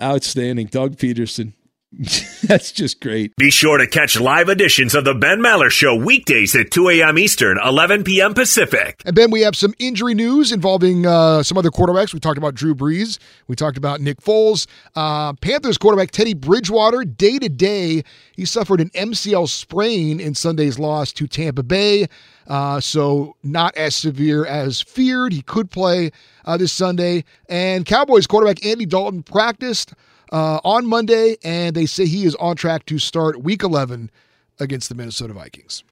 [0.02, 0.68] Outstanding.
[0.68, 1.54] Doug Pederson.
[2.44, 3.34] That's just great.
[3.38, 7.18] Be sure to catch live editions of the Ben Maller Show weekdays at 2 a.m.
[7.18, 8.34] Eastern, 11 p.m.
[8.34, 9.02] Pacific.
[9.06, 12.14] And Ben, we have some injury news involving uh, some other quarterbacks.
[12.14, 13.18] We talked about Drew Brees.
[13.48, 14.68] We talked about Nick Foles.
[14.94, 18.04] Uh, Panthers quarterback Teddy Bridgewater, day to day,
[18.36, 22.08] he suffered an MCL sprain in Sunday's loss to Tampa Bay.
[22.46, 25.32] Uh, so not as severe as feared.
[25.32, 26.12] He could play
[26.44, 27.24] uh, this Sunday.
[27.48, 29.94] And Cowboys quarterback Andy Dalton practiced
[30.36, 34.12] uh, on Monday, and they say he is on track to start Week 11
[34.60, 35.86] against the Minnesota Vikings.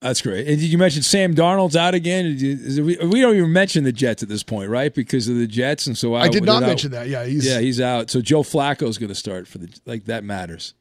[0.00, 0.48] That's great.
[0.48, 2.24] And did you mention Sam Darnold's out again?
[2.24, 4.92] We, we, don't even mention the Jets at this point, right?
[4.92, 7.08] Because of the Jets, and so I, I did not mention that.
[7.08, 8.10] Yeah, he's yeah he's out.
[8.10, 10.72] So Joe Flacco is going to start for the like that matters.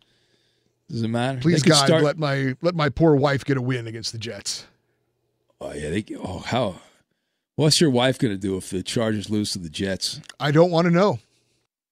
[0.89, 1.39] Does it matter?
[1.39, 2.03] Please God, start...
[2.03, 4.65] let my let my poor wife get a win against the Jets.
[5.59, 6.77] Oh yeah, they, oh how?
[7.57, 10.19] What's your wife going to do if the Chargers lose to the Jets?
[10.39, 11.19] I don't want to know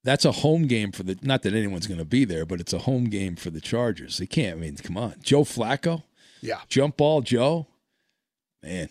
[0.03, 2.73] that's a home game for the not that anyone's going to be there, but it's
[2.73, 4.17] a home game for the Chargers.
[4.17, 4.57] They can't.
[4.57, 6.03] I mean, come on, Joe Flacco,
[6.41, 7.67] yeah, jump ball, Joe,
[8.63, 8.89] man,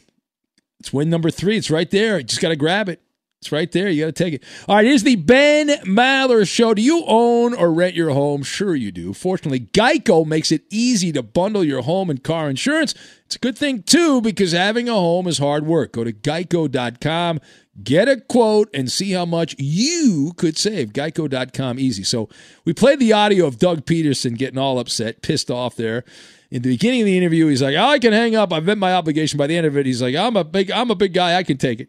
[0.81, 1.57] it's win number three.
[1.57, 2.18] It's right there.
[2.18, 3.01] You just got to grab it.
[3.40, 3.88] It's right there.
[3.88, 4.44] You got to take it.
[4.68, 6.75] All right, here's the Ben Maller Show.
[6.75, 8.42] Do you own or rent your home?
[8.42, 9.14] Sure, you do.
[9.14, 12.97] Fortunately, Geico makes it easy to bundle your home and car insurance.
[13.27, 15.92] It's a good thing, too, because having a home is hard work.
[15.92, 17.38] Go to geico.com.
[17.83, 20.93] Get a quote and see how much you could save.
[20.93, 22.03] Geico.com easy.
[22.03, 22.29] So
[22.64, 26.05] we played the audio of Doug Pederson getting all upset, pissed off there.
[26.51, 28.53] In the beginning of the interview, he's like, oh, I can hang up.
[28.53, 29.37] I've met my obligation.
[29.37, 31.37] By the end of it, he's like, I'm a big, I'm a big guy.
[31.37, 31.88] I can take it.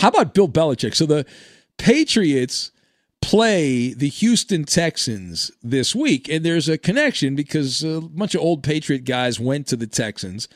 [0.00, 0.94] How about Bill Belichick?
[0.94, 1.26] So the
[1.76, 2.72] Patriots
[3.20, 8.62] play the Houston Texans this week, and there's a connection because a bunch of old
[8.62, 10.48] Patriot guys went to the Texans.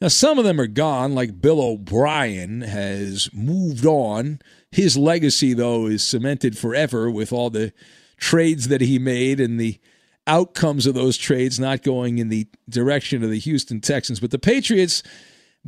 [0.00, 4.40] Now, some of them are gone, like Bill O'Brien has moved on.
[4.70, 7.72] His legacy, though, is cemented forever with all the
[8.16, 9.80] trades that he made and the
[10.26, 14.20] outcomes of those trades not going in the direction of the Houston Texans.
[14.20, 15.02] But the Patriots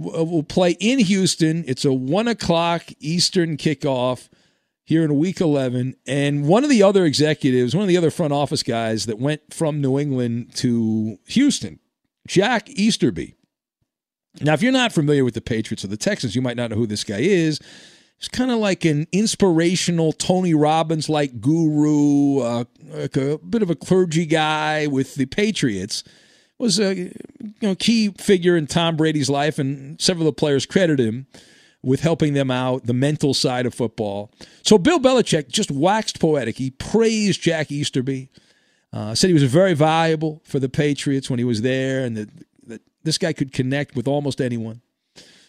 [0.01, 1.65] uh, will play in Houston.
[1.67, 4.29] It's a one o'clock Eastern kickoff
[4.85, 5.97] here in week 11.
[6.07, 9.53] And one of the other executives, one of the other front office guys that went
[9.53, 11.81] from New England to Houston,
[12.29, 13.35] Jack Easterby,
[14.39, 16.77] now, if you're not familiar with the Patriots or the Texans, you might not know
[16.77, 17.59] who this guy is.
[18.19, 23.71] He's kind of like an inspirational Tony Robbins like guru, uh, like a bit of
[23.71, 26.05] a clergy guy with the Patriots.
[26.59, 27.13] Was a you
[27.63, 31.27] know key figure in Tom Brady's life, and several of the players credit him
[31.83, 34.31] with helping them out, the mental side of football.
[34.63, 36.59] So Bill Belichick just waxed poetic.
[36.59, 38.29] He praised Jack Easterby,
[38.93, 42.29] uh, said he was very valuable for the Patriots when he was there, and the
[43.03, 44.83] this guy could connect with almost anyone.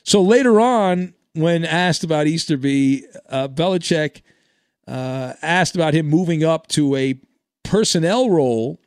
[0.04, 4.22] So later on, when asked about Easterby, uh, Belichick
[4.88, 7.20] uh, asked about him moving up to a
[7.64, 8.80] personnel role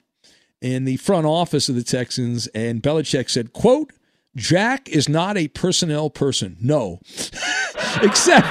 [0.61, 3.92] in the front office of the Texans, and Belichick said, "quote
[4.37, 6.57] Jack is not a personnel person.
[6.61, 7.00] No,
[8.03, 8.48] except."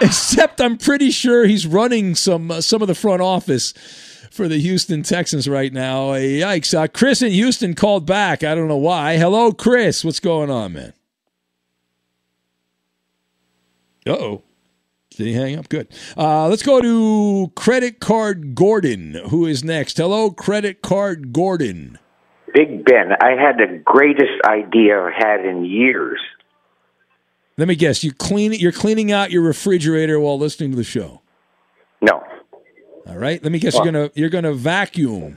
[0.00, 3.72] Except I'm pretty sure he's running some uh, some of the front office
[4.32, 6.12] for the Houston Texans right now.
[6.12, 6.74] Yikes.
[6.74, 8.42] Uh, Chris in Houston called back.
[8.42, 9.18] I don't know why.
[9.18, 10.04] Hello, Chris.
[10.04, 10.92] What's going on, man?
[14.06, 14.42] Uh oh.
[15.10, 15.68] Did he hang up?
[15.68, 15.88] Good.
[16.16, 19.98] Uh, let's go to Credit Card Gordon, who is next.
[19.98, 21.98] Hello, Credit Card Gordon.
[22.54, 26.20] Big Ben, I had the greatest idea I've had in years.
[27.58, 28.02] Let me guess.
[28.02, 31.20] You clean You're cleaning out your refrigerator while listening to the show.
[32.00, 32.22] No.
[33.06, 33.42] All right.
[33.42, 33.74] Let me guess.
[33.74, 35.36] Well, you're gonna you're gonna vacuum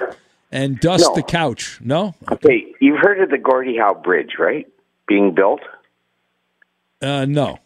[0.52, 1.16] and dust no.
[1.16, 1.80] the couch.
[1.82, 2.16] No.
[2.32, 2.74] Okay.
[2.80, 4.68] You've heard of the Gordie Howe Bridge, right?
[5.08, 5.62] Being built.
[7.02, 7.60] Uh, no,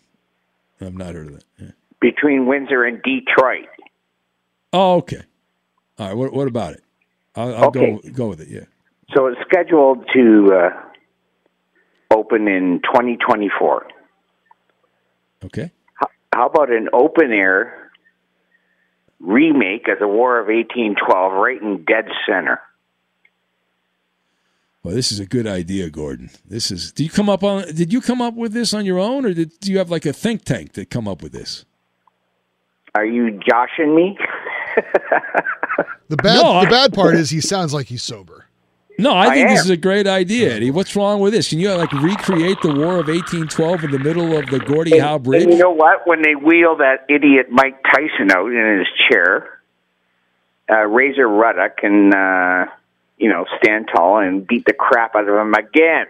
[0.82, 1.44] I've not heard of that.
[1.60, 1.72] Yeah.
[2.02, 3.68] Between Windsor and Detroit.
[4.72, 5.22] Oh, okay.
[5.98, 6.16] All right.
[6.16, 6.84] What what about it?
[7.36, 8.00] I'll, I'll okay.
[8.04, 8.48] go go with it.
[8.50, 8.66] Yeah.
[9.16, 13.88] So it's scheduled to uh, open in 2024.
[15.46, 15.72] Okay.
[15.96, 17.79] How, how about an open air
[19.20, 22.62] remake of the War of 1812 right in dead center?
[24.84, 26.30] Well, this is a good idea, Gordon.
[26.46, 26.92] This is.
[26.94, 27.64] Did you come up on?
[27.76, 30.06] Did you come up with this on your own, or did do you have like
[30.06, 31.66] a think tank that come up with this?
[32.96, 34.18] Are you joshing me?
[36.10, 38.46] The bad No, I- the bad part is he sounds like he's sober.
[39.00, 40.72] No, I I think this is a great idea, Eddie.
[40.72, 41.48] What's wrong with this?
[41.48, 45.18] Can you like recreate the War of 1812 in the middle of the Gordie Howe
[45.18, 45.44] Bridge?
[45.44, 46.06] And you know what?
[46.06, 49.62] When they wheel that idiot Mike Tyson out in his chair,
[50.70, 52.66] uh, Razor Ruddock can, uh,
[53.18, 56.08] you know, stand tall and beat the crap out of him again.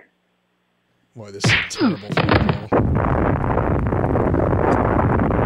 [1.16, 2.10] Boy, this is terrible.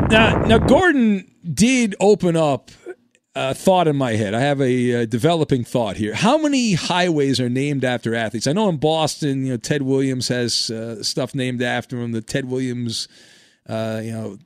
[0.10, 2.72] Now, now Gordon did open up
[3.36, 4.34] a thought in my head.
[4.34, 6.14] I have a uh, developing thought here.
[6.14, 8.48] How many highways are named after athletes?
[8.48, 12.12] I know in Boston, you know, Ted Williams has uh, stuff named after him.
[12.12, 13.08] The Ted Williams,
[13.68, 14.38] uh, you know,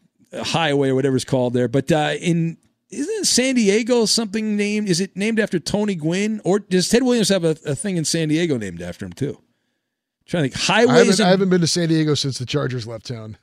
[0.43, 1.67] highway or whatever it's called there.
[1.67, 2.57] But uh, in
[2.89, 4.87] isn't San Diego something named?
[4.87, 8.05] Is it named after Tony Gwynn, or does Ted Williams have a, a thing in
[8.05, 9.41] San Diego named after him too?
[10.27, 10.69] trying to think.
[10.69, 11.21] I haven't, Highways.
[11.21, 13.37] I haven't been to San Diego since the Chargers left town.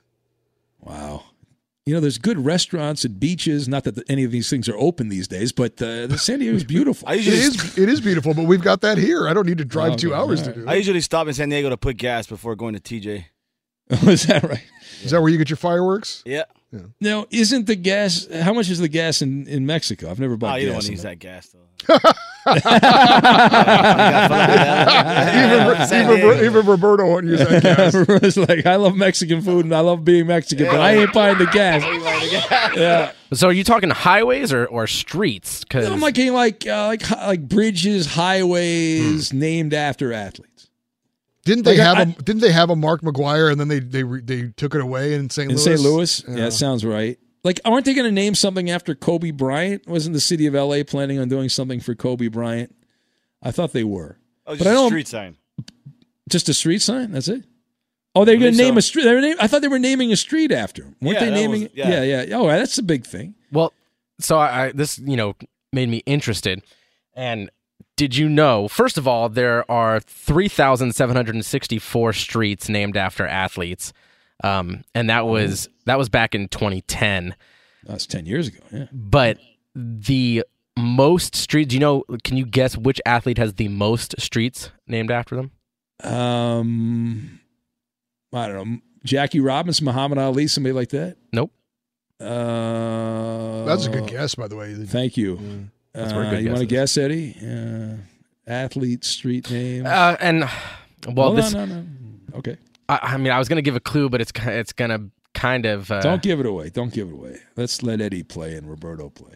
[0.79, 1.23] Wow.
[1.85, 3.67] You know, there's good restaurants and beaches.
[3.67, 6.63] Not that any of these things are open these days, but uh, the San Diego's
[6.63, 7.07] beautiful.
[7.09, 9.27] It is it is beautiful, but we've got that here.
[9.27, 10.65] I don't need to drive Oh, two okay, hours all to right.
[10.65, 13.25] do I usually stop in San Diego to put gas before going to TJ.
[14.09, 14.63] is that right?
[15.03, 16.23] Is that where you get your fireworks?
[16.25, 16.45] Yeah.
[16.99, 18.27] Now, isn't the gas?
[18.33, 20.09] How much is the gas in, in Mexico?
[20.09, 20.83] I've never bought Oh, you don't gas.
[20.83, 21.11] want to use there.
[21.11, 21.61] that gas though.
[25.55, 27.93] even, even, even Roberto won't use that gas.
[28.23, 31.37] it's like I love Mexican food and I love being Mexican, but I ain't buying
[31.37, 31.83] the gas.
[32.77, 35.63] yeah, So are you talking highways or, or streets?
[35.63, 40.69] Because I'm like like uh, like like bridges, highways named after athletes.
[41.43, 43.79] Didn't they Like, have I- a Didn't they have a Mark McGwire and then they
[43.79, 45.49] they they took it away in St.
[45.51, 45.63] in Louis?
[45.63, 45.79] St.
[45.79, 46.23] Louis.
[46.27, 46.35] Yeah.
[46.45, 47.19] that sounds right.
[47.43, 49.85] Like, aren't they going to name something after Kobe Bryant?
[49.87, 52.75] Wasn't the city of LA planning on doing something for Kobe Bryant?
[53.43, 54.17] I thought they were.
[54.47, 55.37] Oh, But just I a don't- street sign.
[56.29, 57.11] Just a street sign.
[57.11, 57.43] That's it.
[58.15, 58.79] Oh, they're going to name so.
[58.79, 59.03] a street.
[59.03, 60.95] They were name, I thought they were naming a street after him.
[61.01, 61.61] Weren't Yeah, they naming?
[61.63, 62.23] was- yeah, yeah.
[62.23, 62.37] yeah.
[62.37, 63.35] Oh, that's a big thing.
[63.51, 63.73] Well,
[64.19, 65.35] so I, I this you know
[65.73, 66.63] made me interested.
[67.13, 67.49] And
[67.97, 68.67] did you know?
[68.69, 73.91] First of all, there are three thousand seven hundred and sixty-four streets named after athletes,
[74.43, 77.35] um, and that was that was back in 2010.
[77.83, 78.59] That's ten years ago.
[78.71, 78.85] Yeah.
[78.93, 79.37] But
[79.75, 80.43] the
[80.77, 82.03] most streets, do you know?
[82.23, 85.51] Can you guess which athlete has the most streets named after them?
[86.03, 87.39] Um,
[88.33, 88.79] I don't know.
[89.03, 91.17] Jackie Robinson, Muhammad Ali, somebody like that.
[91.31, 91.51] Nope.
[92.19, 94.73] Uh, That's a good guess, by the way.
[94.73, 95.69] Thank you.
[95.93, 97.35] That's where Uh, good you want to guess guess, Eddie?
[97.41, 97.97] Uh,
[98.51, 99.85] athlete, street name.
[99.85, 100.49] Uh, and
[101.15, 101.53] well, no, this.
[101.53, 101.85] no, no.
[102.35, 102.57] Okay.
[102.89, 105.89] I, I mean, I was gonna give a clue, but it's it's gonna kind of.
[105.91, 106.69] Uh, Don't give it away.
[106.69, 107.37] Don't give it away.
[107.55, 109.35] Let's let Eddie play and Roberto play.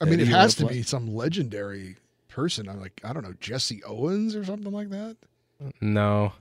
[0.00, 0.78] I mean, Eddie, it has to wanna play?
[0.80, 1.96] be some legendary
[2.28, 2.68] person.
[2.68, 5.16] I'm like, I don't know, Jesse Owens or something like that.
[5.80, 6.32] No.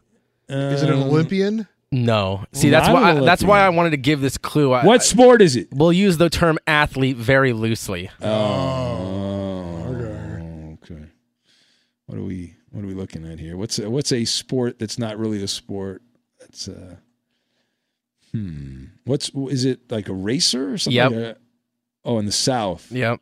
[0.47, 1.67] Is it an Um, Olympian?
[1.91, 2.45] No.
[2.53, 3.11] See, that's why.
[3.11, 4.73] an that's why I wanted to give this clue.
[4.73, 5.69] I, What sport is it?
[5.71, 8.09] We'll use the term athlete very loosely.
[8.21, 9.87] Oh,
[10.83, 11.05] okay.
[12.05, 12.55] What are we?
[12.71, 13.57] What are we looking at here?
[13.57, 16.03] What's a, what's a sport that's not really a sport?
[16.39, 16.97] That's uh,
[18.31, 18.85] hmm.
[19.05, 20.95] What's is it like a racer or something?
[20.95, 21.37] Yep.
[21.37, 21.39] Uh,
[22.05, 22.91] oh, in the South.
[22.91, 23.19] Yep.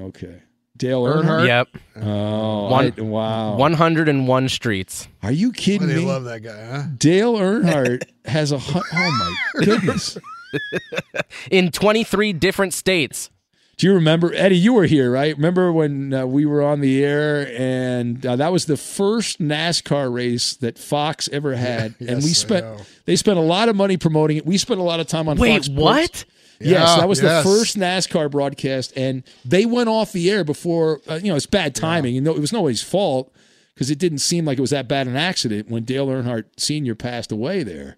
[0.00, 0.42] Okay.
[0.76, 1.46] Dale Earnhardt.
[1.46, 1.68] Yep.
[2.04, 3.56] Oh, One- I- wow.
[3.56, 5.06] 101 streets.
[5.22, 6.04] Are you kidding They me?
[6.06, 6.82] love that guy, huh?
[6.96, 8.58] Dale Earnhardt has a.
[8.58, 10.18] hu- Oh my goodness.
[11.50, 13.30] In 23 different states.
[13.78, 14.58] Do you remember, Eddie?
[14.58, 15.34] You were here, right?
[15.34, 20.12] Remember when uh, we were on the air, and uh, that was the first NASCAR
[20.12, 23.74] race that Fox ever had, and Yes, we I spent they spent a lot of
[23.76, 24.46] money promoting it.
[24.46, 25.82] We spent a lot of time on Wait, Fox Sports.
[25.82, 26.24] what?
[26.70, 27.44] Yes, that was yes.
[27.44, 31.00] the first NASCAR broadcast, and they went off the air before.
[31.08, 33.32] Uh, you know, it's bad timing, and no, it was nobody's fault
[33.74, 36.94] because it didn't seem like it was that bad an accident when Dale Earnhardt Sr.
[36.94, 37.96] passed away there,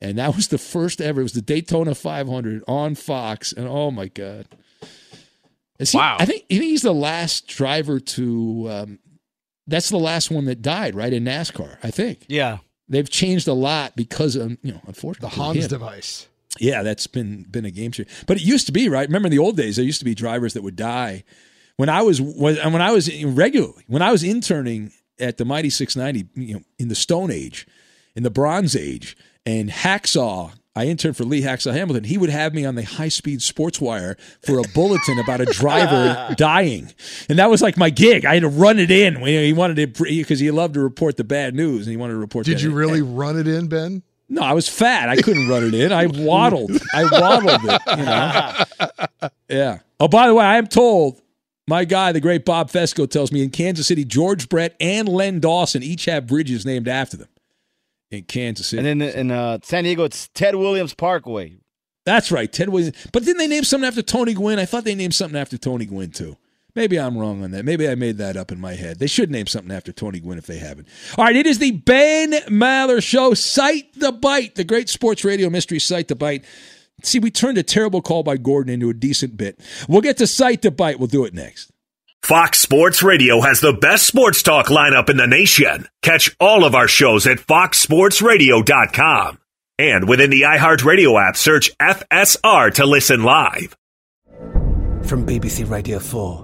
[0.00, 1.20] and that was the first ever.
[1.20, 4.46] It was the Daytona 500 on Fox, and oh my god,
[5.78, 6.16] Is he, Wow.
[6.18, 8.66] I think I think he's the last driver to.
[8.70, 8.98] Um,
[9.66, 11.78] that's the last one that died, right in NASCAR.
[11.82, 12.58] I think Yeah.
[12.86, 15.68] they've changed a lot because of you know, unfortunately, The Hans him.
[15.68, 16.26] device.
[16.58, 18.10] Yeah, that's been been a game changer.
[18.26, 19.08] But it used to be right.
[19.08, 21.24] Remember in the old days, there used to be drivers that would die.
[21.76, 25.70] When I was when when I was regularly when I was interning at the Mighty
[25.70, 27.66] 690, you know, in the Stone Age,
[28.14, 32.02] in the Bronze Age, and Hacksaw I interned for Lee Hacksaw Hamilton.
[32.02, 35.44] He would have me on the high speed sports wire for a bulletin about a
[35.44, 36.92] driver dying.
[37.28, 38.24] And that was like my gig.
[38.24, 39.14] I had to run it in.
[39.24, 42.18] He wanted to, because he loved to report the bad news and he wanted to
[42.18, 42.74] report Did you in.
[42.76, 44.02] really run it in, Ben?
[44.34, 45.08] No, I was fat.
[45.08, 45.92] I couldn't run it in.
[45.92, 46.72] I waddled.
[46.92, 49.28] I waddled it, you know.
[49.48, 49.78] Yeah.
[50.00, 51.20] Oh, by the way, I am told
[51.68, 55.38] my guy, the great Bob Fescoe, tells me in Kansas City, George Brett and Len
[55.38, 57.28] Dawson each have bridges named after them
[58.10, 58.88] in Kansas City.
[58.88, 61.58] And then in uh, San Diego, it's Ted Williams Parkway.
[62.04, 62.96] That's right, Ted Williams.
[63.12, 64.58] But didn't they name something after Tony Gwynn?
[64.58, 66.36] I thought they named something after Tony Gwynn too.
[66.74, 67.64] Maybe I'm wrong on that.
[67.64, 68.98] Maybe I made that up in my head.
[68.98, 70.88] They should name something after Tony Gwynn if they haven't.
[71.16, 73.34] All right, it is the Ben Maller Show.
[73.34, 76.42] Cite the Byte, the great sports radio mystery Cite the Byte.
[77.02, 79.60] See, we turned a terrible call by Gordon into a decent bit.
[79.88, 80.98] We'll get to Cite the Byte.
[80.98, 81.70] We'll do it next.
[82.22, 85.86] Fox Sports Radio has the best sports talk lineup in the nation.
[86.02, 89.38] Catch all of our shows at foxsportsradio.com.
[89.78, 93.76] And within the iHeartRadio app, search FSR to listen live.
[95.04, 96.43] From BBC Radio 4,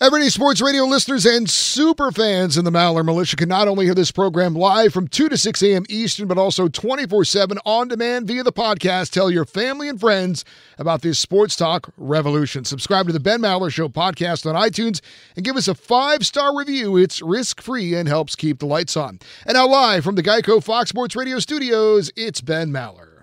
[0.00, 3.94] Everyday Sports Radio listeners and super fans in the Maller Militia can not only hear
[3.94, 5.84] this program live from 2 to 6 a.m.
[5.88, 9.10] Eastern, but also 24 7 on demand via the podcast.
[9.10, 10.44] Tell your family and friends
[10.78, 12.64] about this sports talk revolution.
[12.64, 15.00] Subscribe to the Ben Maller Show podcast on iTunes
[15.36, 16.96] and give us a five star review.
[16.96, 19.20] It's risk free and helps keep the lights on.
[19.46, 23.22] And now, live from the Geico Fox Sports Radio studios, it's Ben Maller.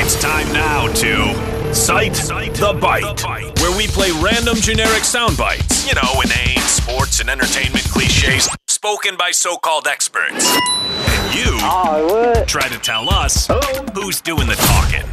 [0.00, 5.88] It's time now to Cite the Byte, where we play random generic sound bites.
[5.88, 10.54] You know, inane sports and entertainment cliches spoken by so called experts.
[10.54, 11.58] And you
[12.46, 13.48] try to tell us
[13.94, 15.08] who's doing the talking.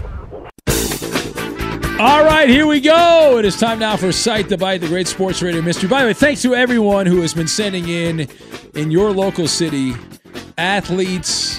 [1.97, 3.37] All right, here we go.
[3.39, 5.87] It is time now for Cite the Byte, the great sports radio mystery.
[5.87, 8.27] By the way, thanks to everyone who has been sending in
[8.75, 9.93] in your local city
[10.57, 11.58] athletes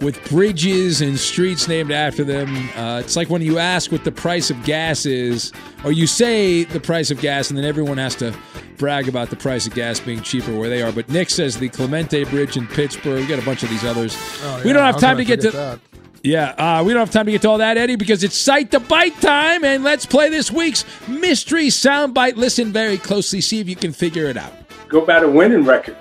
[0.00, 2.48] with bridges and streets named after them.
[2.76, 5.52] Uh, it's like when you ask what the price of gas is,
[5.84, 8.34] or you say the price of gas, and then everyone has to
[8.76, 10.92] brag about the price of gas being cheaper where they are.
[10.92, 13.20] But Nick says the Clemente Bridge in Pittsburgh.
[13.20, 14.16] We got a bunch of these others.
[14.42, 15.50] Oh, we don't have time to get to.
[15.50, 15.80] that?
[16.22, 18.72] Yeah, uh, we don't have time to get to all that, Eddie, because it's Cite
[18.72, 22.34] the Byte time, and let's play this week's mystery soundbite.
[22.34, 24.52] Listen very closely, see if you can figure it out.
[24.88, 25.96] Go by the winning record.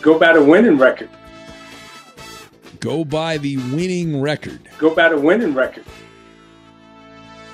[0.00, 1.10] Go by the winning record.
[2.80, 4.60] Go by the winning record.
[4.78, 5.84] Go by the winning record.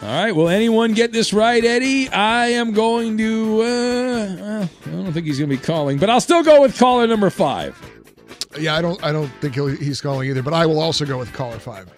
[0.03, 2.11] All right, will anyone get this right, Eddie?
[2.11, 3.61] I am going to.
[3.62, 6.79] Uh, uh, I don't think he's going to be calling, but I'll still go with
[6.79, 7.81] caller number five.
[8.59, 9.03] Yeah, I don't.
[9.03, 10.43] I don't think he'll, he's calling either.
[10.43, 11.89] But I will also go with caller five.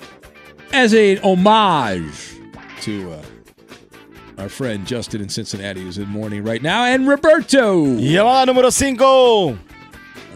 [0.73, 2.37] as a homage
[2.83, 3.23] to uh,
[4.39, 7.85] our friend Justin in Cincinnati, who's in mourning right now, and Roberto.
[7.87, 9.59] Llamada número cinco.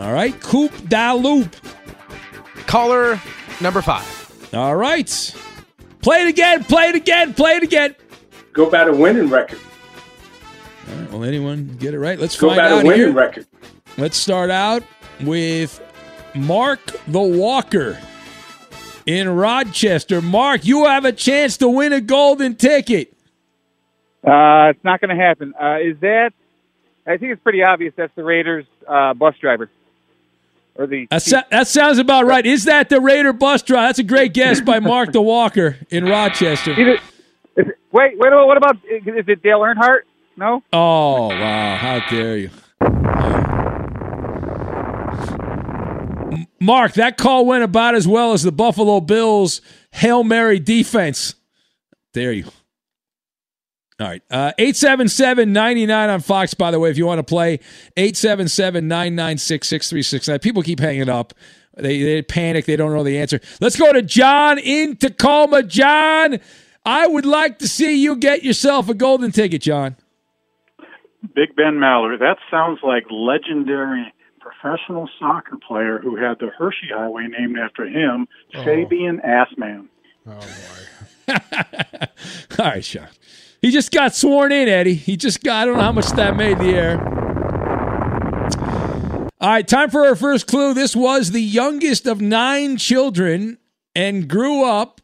[0.01, 1.55] All right, Coop da Loop.
[2.71, 3.21] Caller
[3.61, 4.49] number five.
[4.55, 5.35] All right.
[6.03, 7.97] Play it again, play it again, play it again.
[8.53, 9.59] Go by the winning record.
[10.89, 12.17] All right, will anyone get it right?
[12.17, 13.13] Let's Go find by the out winning here.
[13.13, 13.47] record.
[13.99, 14.85] Let's start out
[15.23, 15.83] with
[16.37, 17.99] Mark the Walker
[19.05, 20.23] in Rochester.
[20.23, 23.13] Mark, you have a chance to win a golden ticket.
[24.25, 25.55] Uh, it's not going to happen.
[25.61, 26.31] Uh, is that?
[27.05, 27.93] I think it's pretty obvious.
[27.97, 29.69] That's the Raiders uh, bus driver,
[30.81, 31.07] or the.
[31.11, 32.45] That, so- that sounds about right.
[32.45, 33.87] Is that the Raider bus driver?
[33.89, 36.73] That's a great guess by Mark the Walker in Rochester.
[36.73, 36.99] Is
[37.57, 38.19] it, wait, wait.
[38.19, 38.77] A minute, what about?
[38.91, 40.01] Is it Dale Earnhardt?
[40.37, 40.63] No.
[40.73, 41.77] Oh, wow.
[41.77, 42.51] How dare you.
[46.63, 49.61] Mark, that call went about as well as the Buffalo Bills'
[49.93, 51.35] Hail Mary defense.
[52.13, 52.45] Dare you.
[54.01, 54.23] All right.
[54.31, 57.61] Uh, 877 99 on Fox, by the way, if you want to play.
[57.99, 60.39] 877 996 6369.
[60.39, 61.35] People keep hanging up.
[61.77, 62.65] They, they panic.
[62.65, 63.41] They don't know the answer.
[63.61, 65.63] Let's go to John in Tacoma.
[65.63, 66.41] John,
[66.85, 69.97] I would like to see you get yourself a golden ticket, John.
[71.35, 72.19] Big Ben Maller.
[72.19, 78.27] That sounds like legendary professional soccer player who had the Hershey Highway named after him,
[78.65, 79.89] Fabian Assman.
[80.27, 80.41] Oh,
[81.29, 81.37] boy.
[82.59, 83.07] All right, Sean.
[83.63, 84.95] He just got sworn in, Eddie.
[84.95, 86.99] He just got, I don't know how much that made the air.
[89.41, 90.75] All right, time for our first clue.
[90.75, 93.59] This was the youngest of nine children
[93.95, 95.01] and grew up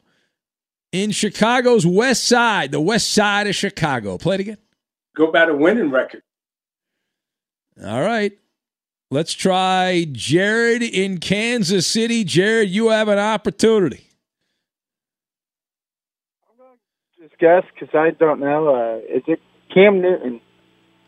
[0.92, 4.18] in Chicago's West Side, the West Side of Chicago.
[4.18, 4.58] Play it again.
[5.14, 6.22] Go by the winning record.
[7.82, 8.32] All right.
[9.10, 12.24] Let's try Jared in Kansas City.
[12.24, 14.06] Jared, you have an opportunity.
[17.18, 18.74] Just guess because I don't know.
[18.74, 19.40] Uh, is it
[19.72, 20.40] Cam Newton?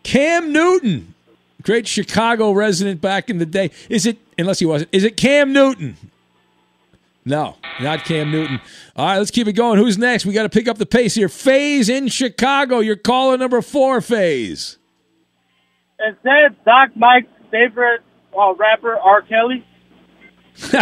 [0.02, 1.14] Cam Newton,
[1.62, 3.70] great Chicago resident back in the day.
[3.88, 5.96] Is it, unless he wasn't, is it Cam Newton?
[7.24, 8.60] No, not Cam Newton.
[8.96, 9.78] All right, let's keep it going.
[9.78, 10.24] Who's next?
[10.24, 11.28] We got to pick up the pace here.
[11.28, 12.78] Faze in Chicago.
[12.78, 14.78] Your caller number four, Faze.
[16.08, 18.00] Is that Doc Mike's favorite
[18.38, 19.20] uh, rapper, R.
[19.22, 19.66] Kelly?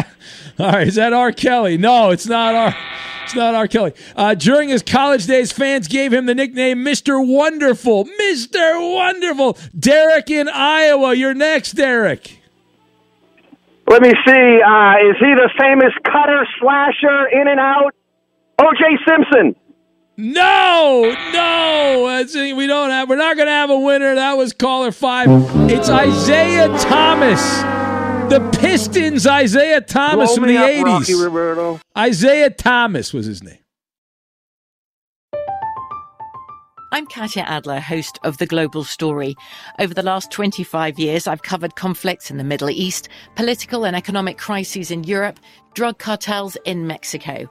[0.58, 1.32] All right, is that R.
[1.32, 1.76] Kelly?
[1.76, 2.76] No, it's not R.
[3.24, 3.66] It's not R.
[3.68, 3.92] Kelly.
[4.14, 7.24] Uh, during his college days, fans gave him the nickname Mr.
[7.26, 8.04] Wonderful.
[8.04, 8.94] Mr.
[8.94, 9.58] Wonderful.
[9.78, 11.14] Derek in Iowa.
[11.14, 12.40] You're next, Derek.
[13.88, 14.60] Let me see.
[14.62, 17.94] Uh, is he the famous cutter slasher in and out?
[18.58, 18.98] O.J.
[19.06, 19.54] Simpson.
[20.18, 22.24] No, no,
[22.56, 23.08] we don't have.
[23.08, 24.14] We're not going to have a winner.
[24.14, 25.28] That was caller five.
[25.70, 27.60] It's Isiah Thomas,
[28.28, 29.26] the Pistons.
[29.26, 31.14] Isiah Thomas Blow from the up, eighties.
[31.14, 33.58] Rocky Isiah Thomas was his name.
[36.92, 39.34] I'm Katya Adler, host of The Global Story.
[39.78, 44.38] Over the last 25 years, I've covered conflicts in the Middle East, political and economic
[44.38, 45.38] crises in Europe,
[45.74, 47.50] drug cartels in Mexico.